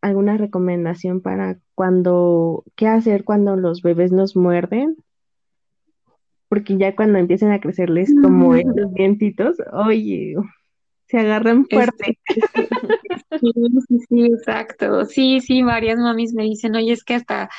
[0.00, 4.96] alguna recomendación para cuando, qué hacer cuando los bebés nos muerden,
[6.48, 8.56] porque ya cuando empiezan a crecerles como Mm.
[8.56, 10.34] estos dientitos, oye,
[11.06, 12.18] se agarran fuerte.
[12.26, 12.68] Este,
[13.40, 13.52] Sí,
[13.88, 15.04] sí, sí, exacto.
[15.04, 17.50] Sí, sí, varias mamis me dicen, oye, es que hasta,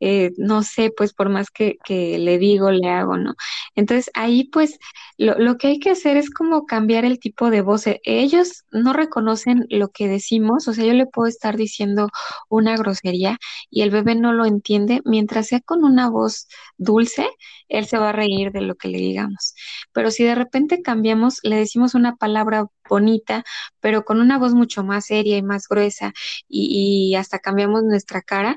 [0.00, 3.34] eh, no sé, pues por más que, le digo, le hago, ¿no?
[3.74, 4.78] Entonces ahí pues
[5.18, 7.84] lo, lo que hay que hacer es como cambiar el tipo de voz.
[8.04, 12.08] Ellos no reconocen lo que decimos, o sea, yo le puedo estar diciendo
[12.48, 13.38] una grosería
[13.70, 17.28] y el bebé no lo entiende, mientras sea con una voz dulce,
[17.68, 19.54] él se va a reír de lo que le digamos.
[19.92, 23.44] Pero si de repente cambiamos, le decimos una palabra bonita,
[23.80, 26.12] pero con una voz mucho más seria y más gruesa
[26.48, 28.56] y hasta cambiamos nuestra cara,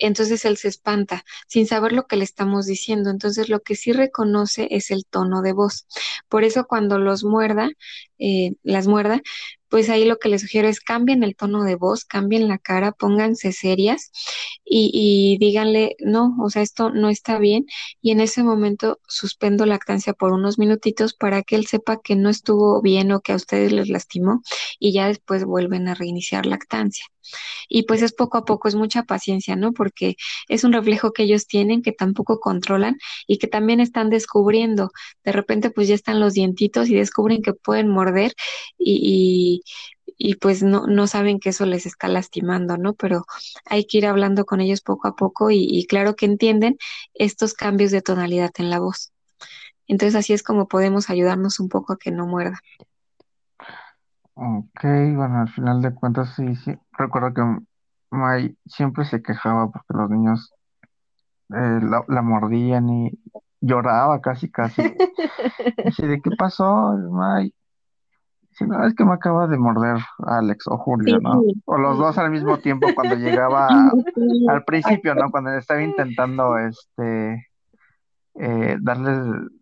[0.00, 3.10] entonces él se espanta sin saber lo que le estamos diciendo.
[3.10, 5.86] Entonces lo que sí reconoce es el tono de voz.
[6.28, 7.70] Por eso cuando los muerda,
[8.20, 9.20] eh, las muerda,
[9.68, 12.92] pues ahí lo que les sugiero es cambien el tono de voz, cambien la cara,
[12.92, 14.10] pónganse serias
[14.64, 17.66] y, y díganle, no, o sea, esto no está bien
[18.02, 22.30] y en ese momento suspendo lactancia por unos minutitos para que él sepa que no
[22.30, 24.42] estuvo bien o que a ustedes les lastimó
[24.78, 27.06] y ya después vuelven a reiniciar lactancia.
[27.68, 29.72] Y pues es poco a poco, es mucha paciencia, ¿no?
[29.72, 30.16] Porque
[30.48, 34.90] es un reflejo que ellos tienen, que tampoco controlan y que también están descubriendo.
[35.24, 38.09] De repente pues ya están los dientitos y descubren que pueden morder
[38.78, 39.62] y,
[40.16, 42.94] y, y pues no, no saben que eso les está lastimando, ¿no?
[42.94, 43.24] Pero
[43.66, 46.78] hay que ir hablando con ellos poco a poco y, y claro que entienden
[47.14, 49.12] estos cambios de tonalidad en la voz.
[49.86, 52.60] Entonces así es como podemos ayudarnos un poco a que no muerda.
[54.34, 56.74] Ok, bueno, al final de cuentas sí, sí.
[56.92, 57.42] Recuerdo que
[58.10, 60.54] May siempre se quejaba porque los niños
[61.50, 63.10] eh, la, la mordían y
[63.60, 64.82] lloraba casi, casi.
[65.84, 67.54] Así de, ¿qué pasó, May?
[68.60, 71.40] Si no, es que me acaba de morder Alex o Julio, ¿no?
[71.40, 73.90] Sí, O los dos al mismo tiempo cuando llegaba
[74.48, 75.30] al principio, ¿no?
[75.30, 77.46] Cuando estaba intentando, este,
[78.34, 79.18] eh, darles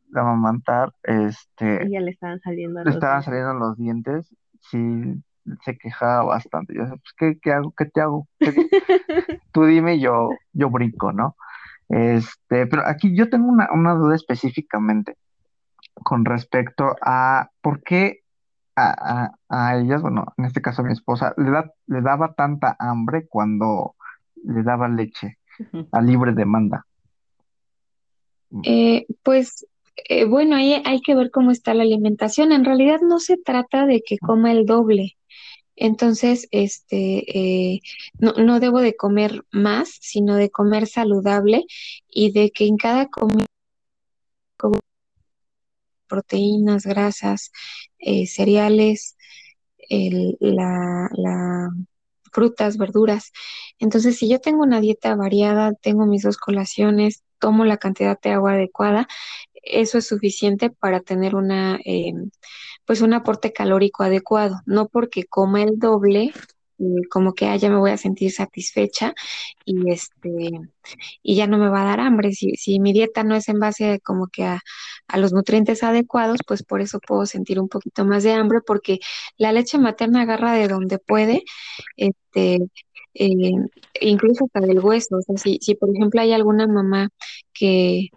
[0.08, 5.22] de amamantar, este, Y ya le estaban saliendo le estaban saliendo los dientes, sí,
[5.64, 6.74] se quejaba bastante.
[6.74, 7.72] Yo pues, ¿qué, qué hago?
[7.76, 8.26] ¿Qué te hago?
[8.40, 8.68] ¿Qué di-
[9.52, 11.36] Tú dime y yo, yo brinco, ¿no?
[11.88, 15.16] Este, pero aquí yo tengo una, una duda específicamente
[15.94, 18.22] con respecto a por qué
[18.78, 18.94] a,
[19.48, 22.76] a, a ellas, bueno, en este caso a mi esposa, le da, le daba tanta
[22.78, 23.94] hambre cuando
[24.44, 25.38] le daba leche
[25.92, 26.86] a libre demanda.
[28.62, 29.66] Eh, pues
[30.08, 32.52] eh, bueno, ahí hay que ver cómo está la alimentación.
[32.52, 35.16] En realidad no se trata de que coma el doble.
[35.76, 37.80] Entonces, este, eh,
[38.18, 41.66] no, no debo de comer más, sino de comer saludable
[42.08, 43.46] y de que en cada comida
[44.56, 44.80] como
[46.08, 47.52] proteínas, grasas,
[47.98, 49.16] eh, cereales,
[50.40, 51.08] la
[52.32, 53.32] frutas, verduras.
[53.78, 58.30] Entonces, si yo tengo una dieta variada, tengo mis dos colaciones, tomo la cantidad de
[58.30, 59.08] agua adecuada,
[59.62, 62.12] eso es suficiente para tener una, eh,
[62.84, 66.32] pues un aporte calórico adecuado, no porque coma el doble,
[67.10, 69.14] como que ah, ya me voy a sentir satisfecha
[69.64, 70.50] y este
[71.22, 72.32] y ya no me va a dar hambre.
[72.32, 74.60] Si, si mi dieta no es en base como que a,
[75.08, 79.00] a, los nutrientes adecuados, pues por eso puedo sentir un poquito más de hambre, porque
[79.36, 81.42] la leche materna agarra de donde puede,
[81.96, 82.58] este,
[83.14, 83.52] eh,
[84.00, 85.16] incluso hasta del hueso.
[85.16, 87.08] O sea, si, si por ejemplo hay alguna mamá
[87.52, 88.10] que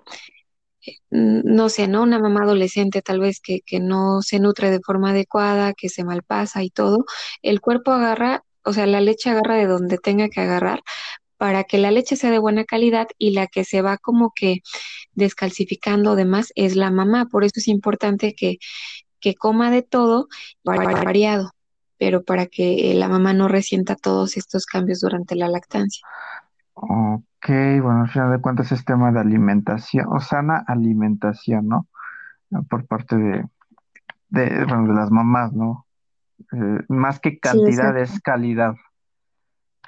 [1.11, 2.03] Mm, no sé, ¿no?
[2.03, 6.03] Una mamá adolescente tal vez que, que no se nutre de forma adecuada, que se
[6.03, 7.05] malpasa y todo,
[7.41, 10.81] el cuerpo agarra, o sea, la leche agarra de donde tenga que agarrar
[11.37, 14.61] para que la leche sea de buena calidad y la que se va como que
[15.13, 17.25] descalcificando demás es la mamá.
[17.25, 18.57] Por eso es importante que,
[19.19, 20.27] que coma de todo
[20.63, 21.51] variado,
[21.97, 26.05] pero para que la mamá no resienta todos estos cambios durante la lactancia.
[26.73, 31.87] Ok, bueno, al final de cuentas es tema de alimentación, o sana alimentación, ¿no?
[32.69, 33.45] Por parte de,
[34.29, 35.85] de, bueno, de las mamás, ¿no?
[36.53, 38.75] Eh, más que cantidad es calidad,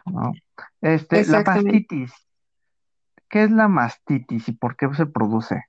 [0.05, 0.33] ¿no?
[0.81, 2.13] Este, la mastitis.
[3.29, 5.63] ¿Qué es la mastitis y por qué se produce?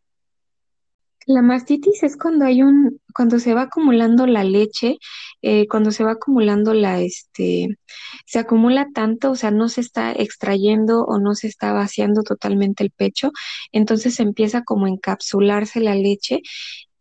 [1.26, 4.99] La mastitis es cuando hay un, cuando se va acumulando la leche,
[5.40, 7.78] eh, cuando se va acumulando la, este,
[8.26, 12.84] se acumula tanto, o sea, no se está extrayendo o no se está vaciando totalmente
[12.84, 13.32] el pecho,
[13.72, 16.42] entonces empieza como a encapsularse la leche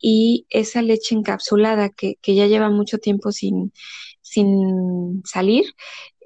[0.06, 3.72] y esa leche encapsulada que, que ya lleva mucho tiempo sin,
[4.22, 5.64] sin salir,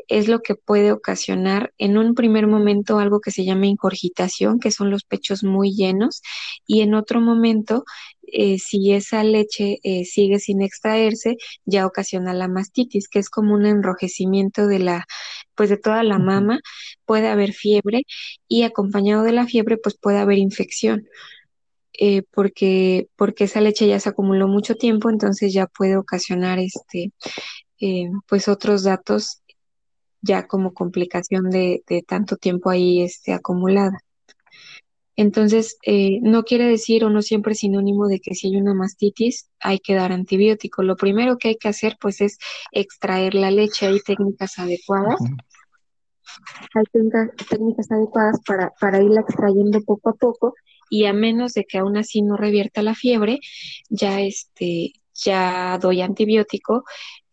[0.08, 4.72] es lo que puede ocasionar en un primer momento algo que se llama ingurgitación, que
[4.72, 6.22] son los pechos muy llenos,
[6.66, 7.84] y en otro momento,
[8.24, 13.54] eh, si esa leche eh, sigue sin extraerse, ya ocasiona la mastitis, que es como
[13.54, 15.06] un enrojecimiento de la,
[15.56, 16.62] pues de toda la mama,
[17.06, 18.04] puede haber fiebre
[18.48, 21.08] y acompañado de la fiebre, pues puede haber infección.
[22.00, 27.12] Eh, porque, porque esa leche ya se acumuló mucho tiempo, entonces ya puede ocasionar este,
[28.28, 29.42] pues otros datos
[30.22, 34.00] ya como complicación de, tanto tiempo ahí este, acumulada.
[35.16, 38.76] Entonces, eh, no quiere decir o no siempre es sinónimo de que si hay una
[38.76, 40.84] mastitis hay que dar antibiótico.
[40.84, 42.38] Lo primero que hay que hacer pues es
[42.72, 43.88] extraer la leche.
[43.88, 45.20] Hay técnicas adecuadas.
[46.76, 46.84] Hay
[47.50, 50.54] técnicas, adecuadas para, para irla extrayendo poco a poco
[50.90, 53.40] y a menos de que aún así no revierta la fiebre,
[53.90, 56.84] ya este, ya doy antibiótico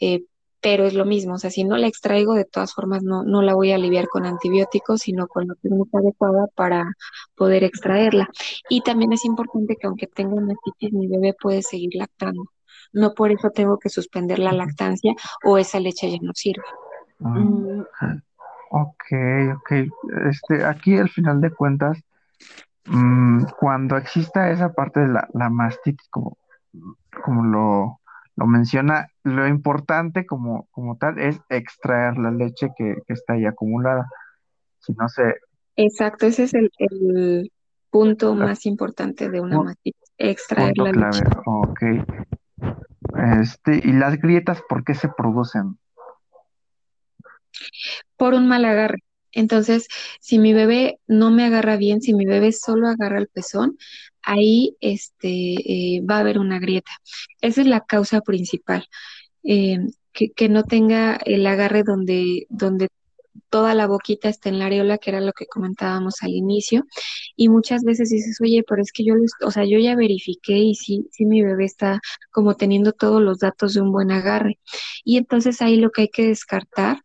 [0.01, 0.25] eh,
[0.65, 3.43] pero es lo mismo, o sea, si no la extraigo, de todas formas no, no
[3.43, 6.91] la voy a aliviar con antibióticos, sino con la técnica adecuada para
[7.35, 8.31] poder extraerla.
[8.71, 12.45] Y también es importante que aunque tenga una citis, mi bebé puede seguir lactando.
[12.95, 15.13] No por eso tengo que suspender la lactancia
[15.45, 16.65] o esa leche ya no sirve.
[17.23, 17.85] Ah, mm.
[18.71, 19.05] ok,
[19.57, 19.73] ok.
[20.31, 21.99] Este, aquí al final de cuentas,
[22.87, 26.39] mm, cuando exista esa parte de la, la mastitis, como,
[27.23, 28.01] como lo
[28.37, 34.09] lo menciona, lo importante como, como tal es extraer la leche que, está ahí acumulada.
[34.81, 35.37] Si no se...
[35.77, 37.51] Exacto, ese es el,
[37.91, 41.17] punto más importante de una mastitis, extraer la clave.
[41.17, 41.25] leche.
[41.47, 41.83] Ok.
[43.41, 45.79] Este, ¿y las grietas por qué se producen?
[48.17, 48.99] Por un mal agarre.
[49.35, 49.89] Entonces,
[50.21, 53.77] si mi bebé no me agarra bien, si mi bebé solo agarra el pezón,
[54.23, 56.93] ahí este, eh, va a haber una grieta.
[57.41, 58.87] Esa es la causa principal.
[59.45, 59.79] Eh,
[60.13, 62.89] que, no tenga el agarre donde, donde
[63.51, 66.85] toda la boquita está en la areola, que era lo que comentábamos al inicio,
[67.37, 70.75] y muchas veces dices, oye, pero es que yo, o sea, yo ya verifiqué y
[70.75, 74.59] sí, sí mi bebé está como teniendo todos los datos de un buen agarre.
[75.05, 76.99] Y entonces ahí lo que hay que descartar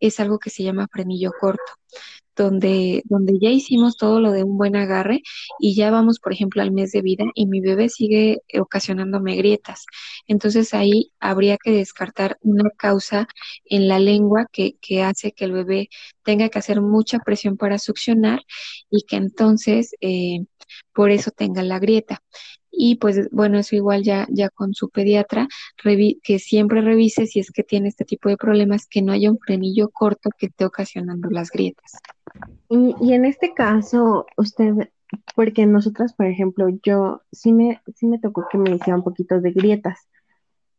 [0.00, 1.62] es algo que se llama frenillo corto
[2.36, 5.22] donde, donde ya hicimos todo lo de un buen agarre
[5.58, 9.86] y ya vamos, por ejemplo, al mes de vida y mi bebé sigue ocasionándome grietas.
[10.26, 13.28] Entonces ahí habría que descartar una causa
[13.64, 15.88] en la lengua que, que hace que el bebé
[16.22, 18.40] tenga que hacer mucha presión para succionar
[18.90, 20.40] y que entonces eh,
[20.92, 22.22] por eso tenga la grieta
[22.76, 25.48] y pues bueno, eso igual ya, ya con su pediatra,
[26.22, 29.38] que siempre revise si es que tiene este tipo de problemas, que no haya un
[29.38, 31.92] frenillo corto que esté ocasionando las grietas.
[32.68, 34.90] Y, en este caso, usted,
[35.36, 39.40] porque nosotras, por ejemplo, yo sí me, sí me tocó que me hiciera un poquito
[39.40, 40.08] de grietas.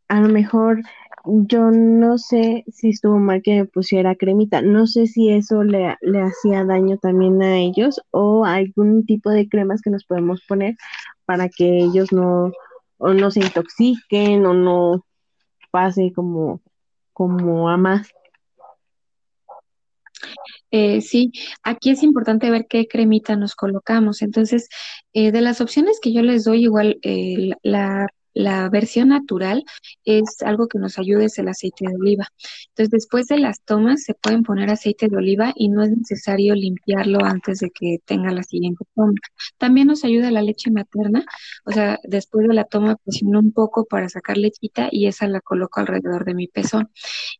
[0.08, 0.82] A lo mejor
[1.26, 4.62] yo no sé si estuvo mal que me pusiera cremita.
[4.62, 9.50] No sé si eso le, le hacía daño también a ellos o algún tipo de
[9.50, 10.76] cremas que nos podemos poner
[11.26, 12.52] para que ellos no,
[12.98, 15.06] o no se intoxiquen o no
[15.72, 16.62] pase como
[17.14, 18.10] como a más.
[20.72, 21.32] Eh, sí,
[21.64, 24.22] aquí es importante ver qué cremita nos colocamos.
[24.22, 24.68] Entonces,
[25.14, 29.64] eh, de las opciones que yo les doy, igual eh, la la versión natural
[30.04, 32.28] es algo que nos ayuda, es el aceite de oliva.
[32.70, 36.54] Entonces, después de las tomas se pueden poner aceite de oliva y no es necesario
[36.54, 39.14] limpiarlo antes de que tenga la siguiente toma.
[39.58, 41.26] También nos ayuda la leche materna,
[41.66, 45.42] o sea, después de la toma presiono un poco para sacar lechita y esa la
[45.42, 46.92] coloco alrededor de mi pezón.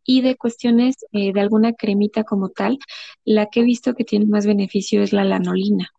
[0.06, 2.80] Y de cuestiones eh, de alguna cremita como tal,
[3.26, 5.90] la que he visto que tiene más beneficio es la lanolina.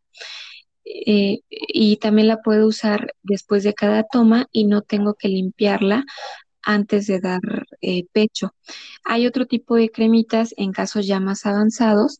[0.86, 6.04] Eh, y también la puedo usar después de cada toma y no tengo que limpiarla
[6.62, 7.40] antes de dar
[7.82, 8.54] eh, pecho.
[9.04, 12.18] Hay otro tipo de cremitas en casos ya más avanzados,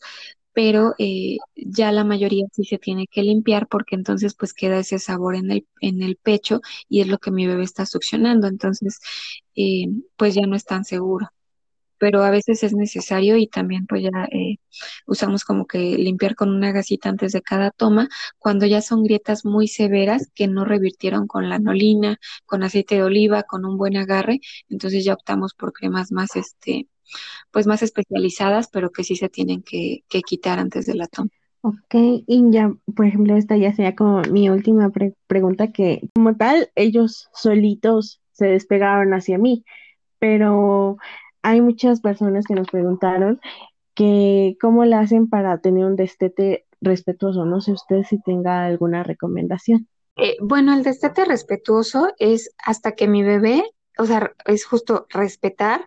[0.53, 4.99] pero eh, ya la mayoría sí se tiene que limpiar porque entonces pues queda ese
[4.99, 8.99] sabor en el, en el pecho y es lo que mi bebé está succionando, entonces
[10.17, 11.29] pues ya no es tan seguro
[11.99, 14.59] pero a veces es necesario y también pues ya eh,
[15.07, 19.45] usamos como que limpiar con una gasita antes de cada toma cuando ya son grietas
[19.45, 24.41] muy severas que no revirtieron con lanolina, con aceite de oliva, con un buen agarre,
[24.69, 26.89] entonces ya optamos por cremas más este
[27.51, 31.31] pues más especializadas, pero que sí se tienen que, quitar antes de la toma.
[31.63, 31.95] Ok,
[32.27, 34.91] y ya, por ejemplo, esta ya sería como mi última
[35.27, 39.65] pregunta, que como tal, ellos solitos se despegaron hacia mí,
[40.19, 40.99] pero
[41.47, 43.41] hay muchas personas que nos preguntaron
[43.95, 47.45] que cómo le hacen para tener un destete respetuoso.
[47.45, 49.87] No sé usted si tenga alguna recomendación.
[50.17, 53.63] Eh, bueno, el destete respetuoso es hasta que mi bebé,
[53.97, 55.87] o sea, es justo respetar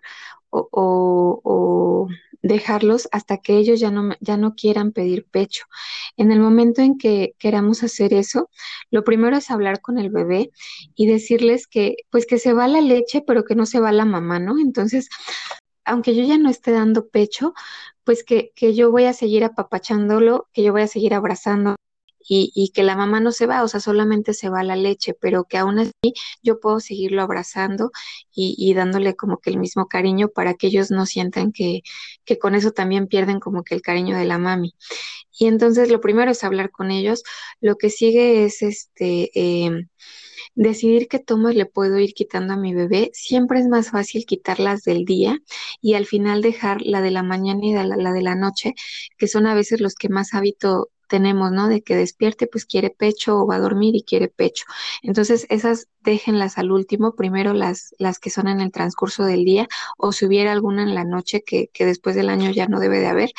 [0.52, 2.08] o,
[2.42, 5.66] dejarlos hasta que ellos ya no, ya no quieran pedir pecho.
[6.18, 8.50] En el momento en que queramos hacer eso,
[8.92, 10.52] lo primero es hablar con el bebé
[10.96, 14.06] y decirles que, pues que se va la leche, pero que no se va la
[14.06, 14.58] mamá, ¿no?
[14.58, 15.10] Entonces,
[15.86, 17.54] aunque yo ya no esté dando pecho,
[18.04, 21.76] pues que, que yo voy a seguir apapachándolo, que yo voy a seguir abrazando
[22.28, 25.46] y, que la mamá no se va, o sea, solamente se va la leche, pero
[25.46, 25.94] que aún así
[26.44, 27.92] yo puedo seguirlo abrazando
[28.32, 31.82] y, dándole como que el mismo cariño para que ellos no sientan que,
[32.26, 34.76] que con eso también pierden como que el cariño de la mami.
[35.40, 37.24] Y entonces lo primero es hablar con ellos,
[37.62, 39.32] lo que sigue es este...
[39.34, 39.88] Em,
[40.56, 43.12] decidir qué tomas le puedo ir quitando a mi bebé.
[43.14, 45.40] Siempre es más fácil quitarlas del día
[45.82, 48.74] y al final dejar la de la mañana y la, la de la noche,
[49.18, 51.68] que son a veces los que más hábito tenemos, ¿no?
[51.68, 54.64] De que despierte, pues quiere pecho o va a dormir y quiere pecho.
[55.02, 59.68] Entonces, esas déjenlas al último, primero las, las que son en el transcurso del día,
[59.98, 63.00] o si hubiera alguna en la noche que, que después del año ya no debe
[63.00, 63.32] de haber,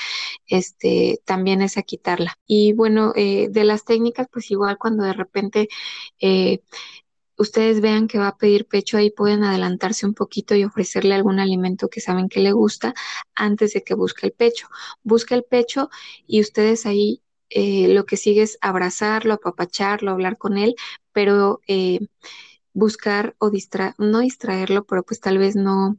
[0.47, 2.39] este, también es a quitarla.
[2.47, 5.69] Y bueno, eh, de las técnicas, pues igual cuando de repente
[6.21, 6.61] eh,
[7.41, 11.41] ustedes vean que va a pedir pecho, ahí pueden adelantarse un poquito y ofrecerle algún
[11.41, 12.95] alimento que saben que le gusta
[13.35, 14.69] antes de que busque el pecho.
[15.03, 15.89] Busca el pecho
[16.27, 20.75] y ustedes ahí eh, lo que sigue es abrazarlo, apapacharlo, hablar con él,
[21.13, 22.01] pero eh,
[22.73, 25.97] buscar o distraer, no distraerlo, pero pues tal vez no,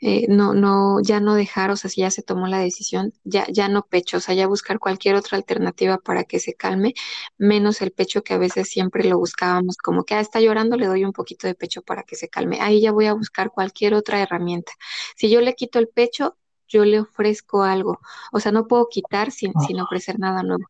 [0.00, 3.46] eh, no, no, ya no dejar, o sea, si ya se tomó la decisión, ya,
[3.50, 6.94] ya no pecho, o sea, ya buscar cualquier otra alternativa para que se calme,
[7.38, 10.86] menos el pecho que a veces siempre lo buscábamos, como que ah, está llorando, le
[10.86, 12.60] doy un poquito de pecho para que se calme.
[12.60, 14.72] Ahí ya voy a buscar cualquier otra herramienta.
[15.16, 16.36] Si yo le quito el pecho,
[16.68, 18.00] yo le ofrezco algo,
[18.32, 20.64] o sea, no puedo quitar sin, sin ofrecer nada nuevo.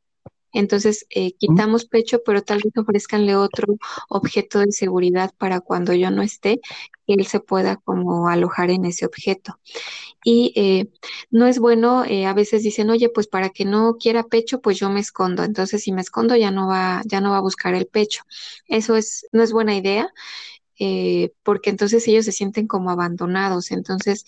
[0.53, 3.77] Entonces, eh, quitamos pecho, pero tal vez ofrezcanle otro
[4.09, 6.61] objeto de seguridad para cuando yo no esté,
[7.07, 9.59] que él se pueda como alojar en ese objeto.
[10.25, 10.91] Y eh,
[11.31, 14.79] no es bueno, eh, a veces dicen, oye, pues para que no quiera pecho, pues
[14.79, 15.45] yo me escondo.
[15.45, 18.23] Entonces, si me escondo, ya no va, ya no va a buscar el pecho.
[18.67, 20.13] Eso es, no es buena idea.
[20.83, 23.71] Eh, porque entonces ellos se sienten como abandonados.
[23.71, 24.25] Entonces,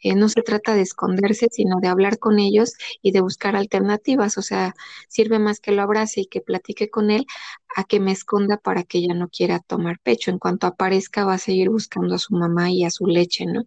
[0.00, 4.36] eh, no se trata de esconderse, sino de hablar con ellos y de buscar alternativas.
[4.36, 4.74] O sea,
[5.08, 7.24] sirve más que lo abrace y que platique con él
[7.74, 10.30] a que me esconda para que ella no quiera tomar pecho.
[10.30, 13.64] En cuanto aparezca, va a seguir buscando a su mamá y a su leche, ¿no?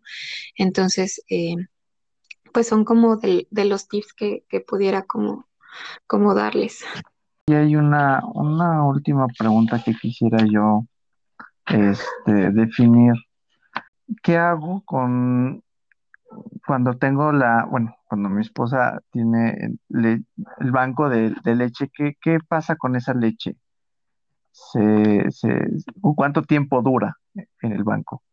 [0.56, 1.56] Entonces, eh,
[2.54, 5.48] pues son como de, los tips que, pudiera como,
[6.06, 6.86] como darles.
[7.48, 10.86] Y hay una, una última pregunta que quisiera yo
[11.68, 13.14] este, definir
[14.24, 15.64] qué hago con
[16.66, 20.26] cuando tengo la, bueno, cuando mi esposa tiene el,
[20.72, 23.56] banco de, leche, ¿qué, ¿qué, pasa con esa leche?
[24.52, 25.50] Se, se,
[26.02, 27.18] ¿Cuánto tiempo dura
[27.62, 28.24] en el banco?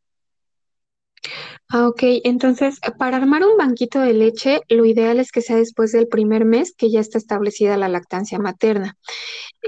[1.71, 5.93] Ah, ok, entonces para armar un banquito de leche, lo ideal es que sea después
[5.93, 8.97] del primer mes que ya está establecida la lactancia materna.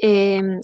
[0.02, 0.60] Em,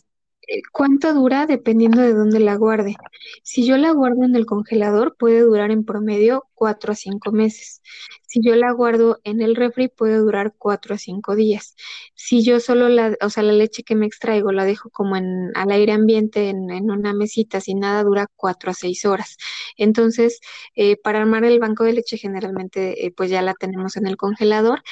[0.72, 1.46] ¿Cuánto dura?
[1.46, 2.96] Dependiendo de dónde la guarde.
[3.42, 7.82] Si yo la guardo en el congelador, puede durar en promedio 4 a 5 meses.
[8.26, 11.76] Si yo la guardo en el refri, puede durar 4 a 5 días.
[12.14, 15.52] Si yo solo la, o sea, la leche que me extraigo la dejo como en,
[15.54, 19.36] al aire ambiente, en, una mesita, sin nada, dura 4 a 6 horas.
[19.76, 20.40] Entonces,
[20.74, 24.16] eh, para armar el banco de leche, generalmente, eh, pues ya la tenemos en el
[24.16, 24.82] congelador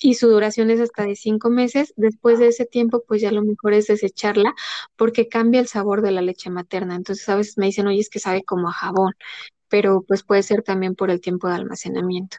[0.00, 1.92] y su duración es hasta de cinco meses.
[1.96, 4.54] Después de ese tiempo, pues ya lo mejor es desecharla
[4.96, 6.96] porque cambia el sabor de la leche materna.
[6.96, 9.14] Entonces a veces me dicen, oye, es que sabe como a jabón,
[9.68, 12.38] pero pues puede ser también por el tiempo de almacenamiento.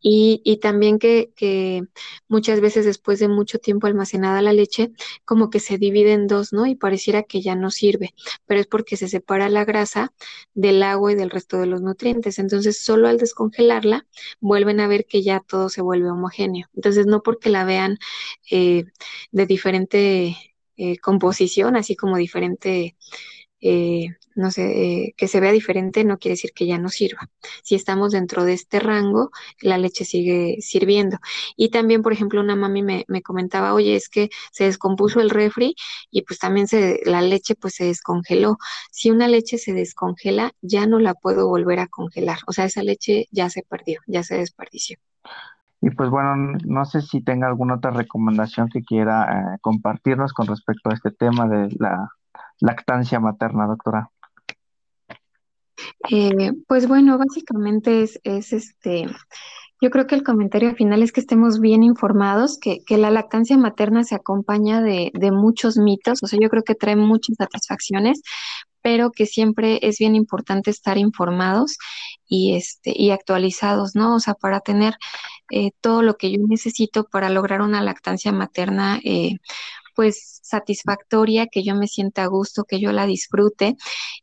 [0.00, 1.82] Y, también que, que,
[2.28, 4.92] muchas veces después de mucho tiempo almacenada la leche,
[5.24, 6.66] como que se divide en dos, ¿no?
[6.66, 8.14] Y pareciera que ya no sirve,
[8.46, 10.12] pero es porque se separa la grasa
[10.54, 12.38] del agua y del resto de los nutrientes.
[12.38, 14.06] Entonces, solo al descongelarla,
[14.40, 16.68] vuelven a ver que ya todo se vuelve homogéneo.
[16.74, 17.98] Entonces, no porque la vean
[18.50, 18.84] eh,
[19.32, 20.36] de diferente
[20.76, 22.96] eh, composición, así como diferente
[23.60, 27.28] eh, no sé, eh, que se vea diferente no quiere decir que ya no sirva.
[27.62, 29.30] Si estamos dentro de este rango,
[29.60, 31.18] la leche sigue sirviendo.
[31.56, 35.30] Y también, por ejemplo, una mami me, me comentaba, oye, es que se descompuso el
[35.30, 35.74] refri
[36.10, 38.58] y pues también se, la leche pues se descongeló.
[38.92, 42.38] Si una leche se descongela, ya no la puedo volver a congelar.
[42.46, 44.98] O sea, esa leche ya se perdió, ya se desperdició.
[45.80, 50.46] Y pues bueno, no sé si tenga alguna otra recomendación que quiera eh, compartirnos con
[50.46, 52.08] respecto a este tema de la
[52.60, 54.10] lactancia materna, doctora.
[56.10, 59.06] Eh, pues bueno, básicamente es, es este,
[59.80, 63.56] yo creo que el comentario final es que estemos bien informados, que, que la lactancia
[63.56, 68.22] materna se acompaña de, de, muchos mitos, o sea, yo creo que trae muchas satisfacciones,
[68.82, 71.78] pero que siempre es bien importante estar informados
[72.26, 74.16] y, este, y actualizados, ¿no?
[74.16, 74.94] O sea, para tener
[75.50, 79.36] eh, todo lo que yo necesito para lograr una lactancia materna, eh,
[79.98, 83.74] pues satisfactoria, que yo me sienta a gusto, que yo la disfrute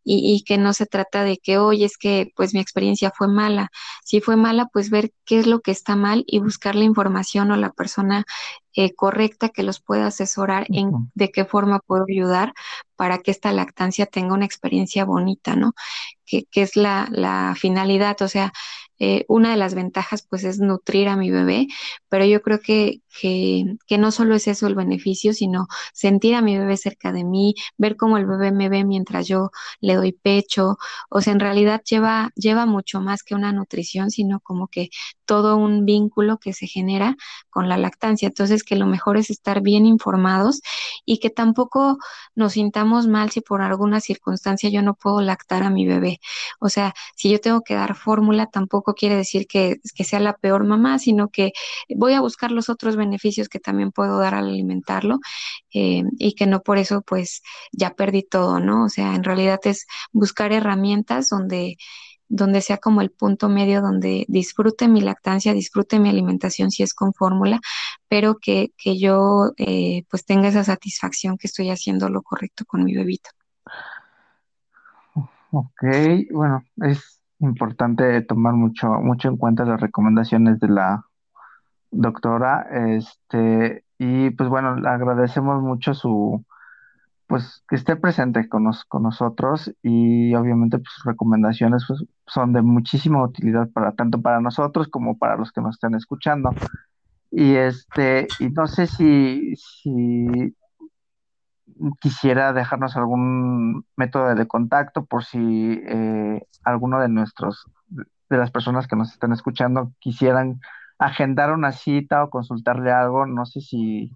[0.06, 3.28] y, y, que no se trata de que, hoy es que pues mi experiencia fue
[3.28, 3.72] mala.
[4.06, 7.52] Si fue mala, pues ver qué es lo que está mal y buscar la información
[7.52, 8.24] o la persona
[8.74, 12.54] eh, correcta que los pueda asesorar en de qué forma puedo ayudar
[12.96, 15.74] para que esta lactancia tenga una experiencia bonita, ¿no?
[16.26, 18.54] Que, que es la, la finalidad, o sea,
[19.00, 21.68] eh, una de las ventajas pues es nutrir a mi bebé,
[22.10, 26.58] pero yo creo que, que, no solo es eso el beneficio, sino sentir a mi
[26.58, 30.78] bebé cerca de mí, ver cómo el bebé me ve mientras yo le doy pecho,
[31.10, 34.90] o sea, en realidad lleva, lleva mucho más que una nutrición, sino como que
[35.26, 37.16] todo un vínculo que se genera
[37.50, 38.28] con la lactancia.
[38.28, 40.62] Entonces, que lo mejor es estar bien informados
[41.06, 41.98] y que tampoco
[42.36, 46.20] nos sintamos mal si por alguna circunstancia yo no puedo lactar a mi bebé.
[46.60, 50.38] O sea, si yo tengo que dar fórmula, tampoco quiere decir que, que, sea la
[50.38, 51.52] peor mamá, sino que
[51.96, 55.20] voy a buscar los otros beneficios que también puedo dar al alimentarlo
[55.74, 58.86] eh, y que no por eso pues ya perdí todo, ¿no?
[58.86, 61.78] O sea, en realidad es buscar herramientas donde
[62.28, 66.94] donde sea como el punto medio donde disfrute mi lactancia, disfrute mi alimentación si es
[66.94, 67.60] con fórmula,
[68.08, 72.84] pero que, que yo eh, pues tenga esa satisfacción que estoy haciendo lo correcto con
[72.84, 73.30] mi bebito.
[75.52, 75.84] Ok,
[76.32, 81.06] bueno, es importante tomar mucho, mucho en cuenta las recomendaciones de la
[81.92, 86.44] doctora, este, y pues bueno, le agradecemos mucho su,
[87.28, 92.54] pues que esté presente con, nos, con nosotros y obviamente pues, sus recomendaciones pues, son
[92.54, 96.52] de muchísima utilidad para tanto para nosotros como para los que nos están escuchando.
[97.32, 100.56] Y este, y no sé si, si
[102.00, 108.88] quisiera dejarnos algún método de contacto por si eh, alguno de nuestros, de las personas
[108.88, 110.62] que nos están escuchando quisieran
[110.98, 114.12] agendar una cita o consultarle algo, no sé si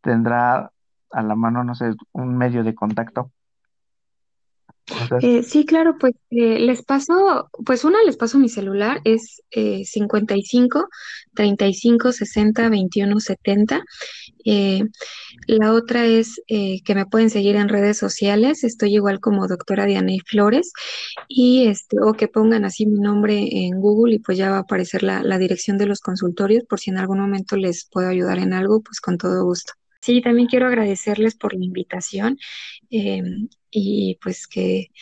[0.00, 0.70] tendrá
[1.10, 3.30] a la mano, no sé, un medio de contacto.
[5.20, 9.84] Eh, sí, claro, pues eh, les paso, pues una les paso mi celular, es eh,
[9.84, 10.88] 55
[11.34, 13.84] 35 60 21 70.
[15.46, 19.86] La otra es eh, que me pueden seguir en redes sociales, estoy igual como doctora
[19.86, 20.72] Diana Flores,
[21.28, 24.60] y este, o que pongan así mi nombre en Google y pues ya va a
[24.60, 28.38] aparecer la, la dirección de los consultorios, por si en algún momento les puedo ayudar
[28.38, 29.72] en algo, pues con todo gusto.
[30.00, 32.38] Sí, también quiero agradecerles por la invitación
[32.90, 33.22] eh,
[33.72, 34.92] y pues que,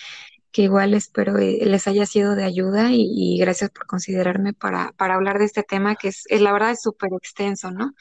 [0.55, 5.14] que, igual espero eh, les haya sido de ayuda y, gracias por considerarme para, para,
[5.14, 7.93] hablar de este tema que es, es la verdad es súper extenso, ¿no?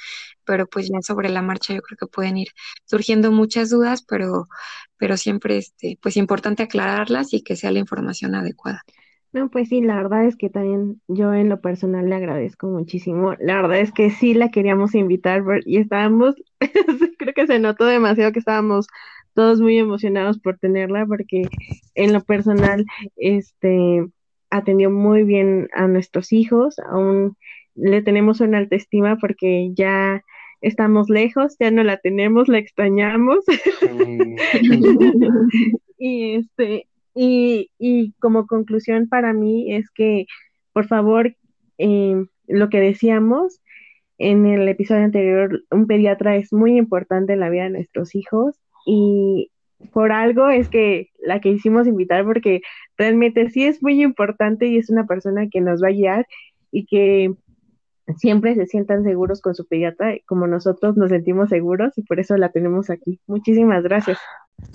[0.46, 2.50] Pero pues ya sobre la marcha yo creo que pueden ir
[2.86, 4.48] surgiendo muchas dudas, pero,
[4.98, 8.84] pero siempre este, pues importante aclararlas y que sea la información adecuada.
[9.34, 13.34] No, pues sí, la verdad es que también yo en lo personal le agradezco muchísimo.
[13.40, 16.36] La verdad es que sí la queríamos invitar y estábamos,
[17.18, 18.86] creo que se notó demasiado que estábamos
[19.34, 21.44] todos muy emocionados por tenerla porque
[21.96, 22.86] en lo personal,
[23.16, 24.06] este,
[24.50, 27.36] atendió muy bien a nuestros hijos, aún
[27.76, 30.24] le tenemos una alta estima porque ya
[30.62, 33.44] estamos lejos, ya no la tenemos, la extrañamos.
[35.98, 40.26] y este, y, y, como conclusión para mí es que,
[40.72, 41.36] por favor,
[41.78, 43.60] eh, lo que decíamos
[44.18, 48.63] en el episodio anterior, un pediatra es muy importante en la vida de nuestros hijos
[48.86, 49.52] y
[49.92, 52.62] por algo es que la que hicimos invitar porque
[52.98, 56.28] realmente sí es muy importante y es una persona que nos va a guiar
[56.72, 57.34] y que
[58.18, 62.36] siempre se sientan seguros con su pediatra, como nosotros nos sentimos seguros y por eso
[62.38, 63.20] la tenemos aquí.
[63.28, 64.20] Muchísimas gracias.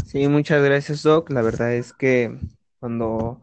[0.05, 1.31] Sí, muchas gracias, Doc.
[1.31, 2.39] La verdad es que
[2.81, 3.41] cuando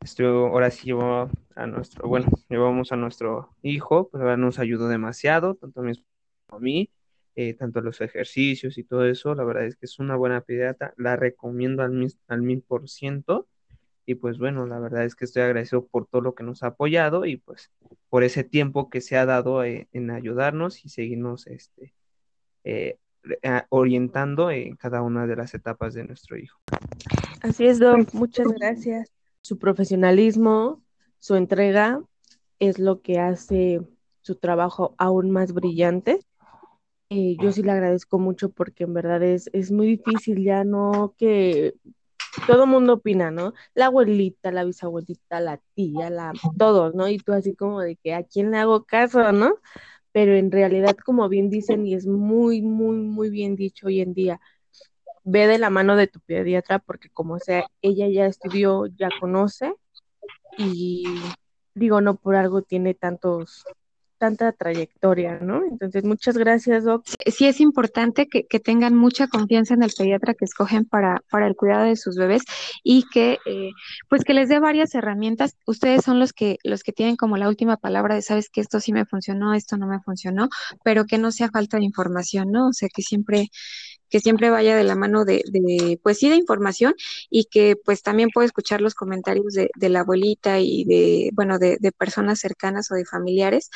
[0.00, 5.54] estoy, ahora sí llevo a nuestro, bueno, llevamos a nuestro hijo, pues nos ayudó demasiado,
[5.54, 5.92] tanto a mí
[6.46, 6.90] como a mí,
[7.40, 9.32] eh, tanto los ejercicios y todo eso.
[9.36, 11.92] La verdad es que es una buena pediatra, la recomiendo al
[12.42, 13.46] mil, por ciento.
[14.06, 16.68] Y pues bueno, la verdad es que estoy agradecido por todo lo que nos ha
[16.68, 17.70] apoyado y pues
[18.08, 21.94] por ese tiempo que se ha dado eh, en ayudarnos y seguirnos este,
[22.64, 22.98] eh,
[23.68, 26.58] orientando en cada una de las etapas de nuestro hijo.
[27.40, 28.14] Así es, Doc.
[28.14, 29.12] Muchas gracias.
[29.42, 30.82] Su profesionalismo,
[31.20, 32.02] su entrega
[32.58, 33.80] es lo que hace
[34.22, 36.18] su trabajo aún más brillante.
[37.10, 41.14] Eh, yo sí le agradezco mucho porque en verdad es, es muy difícil ya no
[41.16, 41.74] que
[42.46, 43.54] todo mundo opina, ¿no?
[43.74, 47.08] La abuelita, la bisabuelita, la tía, la, todos, ¿no?
[47.08, 49.54] Y tú así como de que a quién le hago caso, ¿no?
[50.12, 54.12] Pero en realidad, como bien dicen, y es muy, muy, muy bien dicho hoy en
[54.12, 54.40] día,
[55.24, 59.74] ve de la mano de tu pediatra porque como sea, ella ya estudió, ya conoce
[60.56, 61.04] y
[61.74, 63.64] digo, no por algo tiene tantos
[64.18, 65.62] tanta trayectoria, ¿no?
[65.64, 67.04] Entonces, muchas gracias, Doc.
[67.26, 71.54] Sí es importante que, tengan mucha confianza en el pediatra que escogen para, para el
[71.54, 72.42] cuidado de sus bebés
[72.82, 73.70] y que, eh,
[74.08, 75.56] pues, que les dé varias herramientas.
[75.64, 78.80] Ustedes son los que, los que tienen como la última palabra de, sabes que esto
[78.80, 80.48] sí me funcionó, esto no me funcionó,
[80.82, 82.68] pero que no sea falta de información, ¿no?
[82.68, 83.48] O sea, que siempre
[84.08, 85.42] que siempre vaya de la mano de,
[86.02, 86.94] pues sí, de información
[87.30, 91.78] y que pues también puede escuchar los comentarios de, la abuelita y de, bueno, de,
[91.96, 93.70] personas cercanas o de familiares,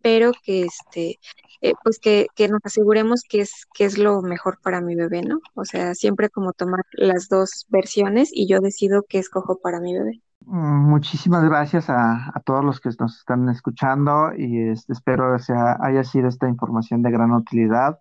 [0.00, 1.18] pero que este,
[1.60, 5.22] eh, pues que, que, nos aseguremos que es, que es lo mejor para mi bebé,
[5.22, 5.40] ¿no?
[5.54, 9.94] O sea, siempre como tomar las dos versiones y yo decido qué escojo para mi
[9.94, 10.20] bebé.
[10.46, 16.04] Muchísimas gracias a, a todos los que nos están escuchando y este, espero que haya
[16.04, 17.98] sido esta información de gran utilidad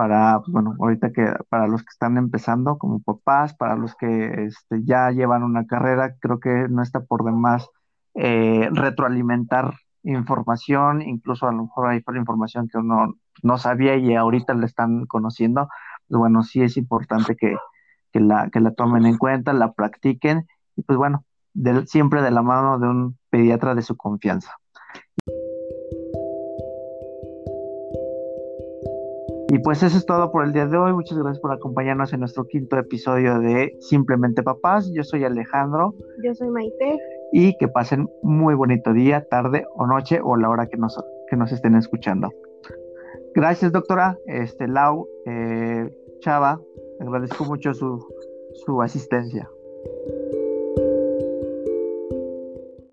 [0.00, 4.46] para, pues, bueno, ahorita que para los que están empezando como papás, para los que
[4.46, 7.68] este, ya llevan una carrera, creo que no está por demás
[8.14, 14.54] eh, retroalimentar información, incluso a lo mejor hay información que uno no sabía y ahorita
[14.54, 15.68] le están conociendo,
[16.08, 17.56] pues bueno, sí es importante que,
[18.10, 20.46] que, la, que la tomen en cuenta, la practiquen
[20.76, 21.26] y pues bueno,
[21.84, 24.56] siempre de la mano de un pediatra de su confianza.
[29.52, 30.92] Y pues eso es todo por el día de hoy.
[30.92, 34.88] Muchas gracias por acompañarnos en nuestro quinto episodio de Simplemente Papás.
[34.94, 35.92] Yo soy Alejandro.
[36.22, 36.96] Yo soy Maite.
[37.32, 41.34] Y que pasen muy bonito día, tarde o noche o la hora que nos, que
[41.34, 42.30] nos estén escuchando.
[43.34, 44.16] Gracias, doctora.
[44.26, 45.90] Este, Lau, eh,
[46.20, 46.60] Chava,
[47.00, 48.06] agradezco mucho su,
[48.64, 49.50] su asistencia.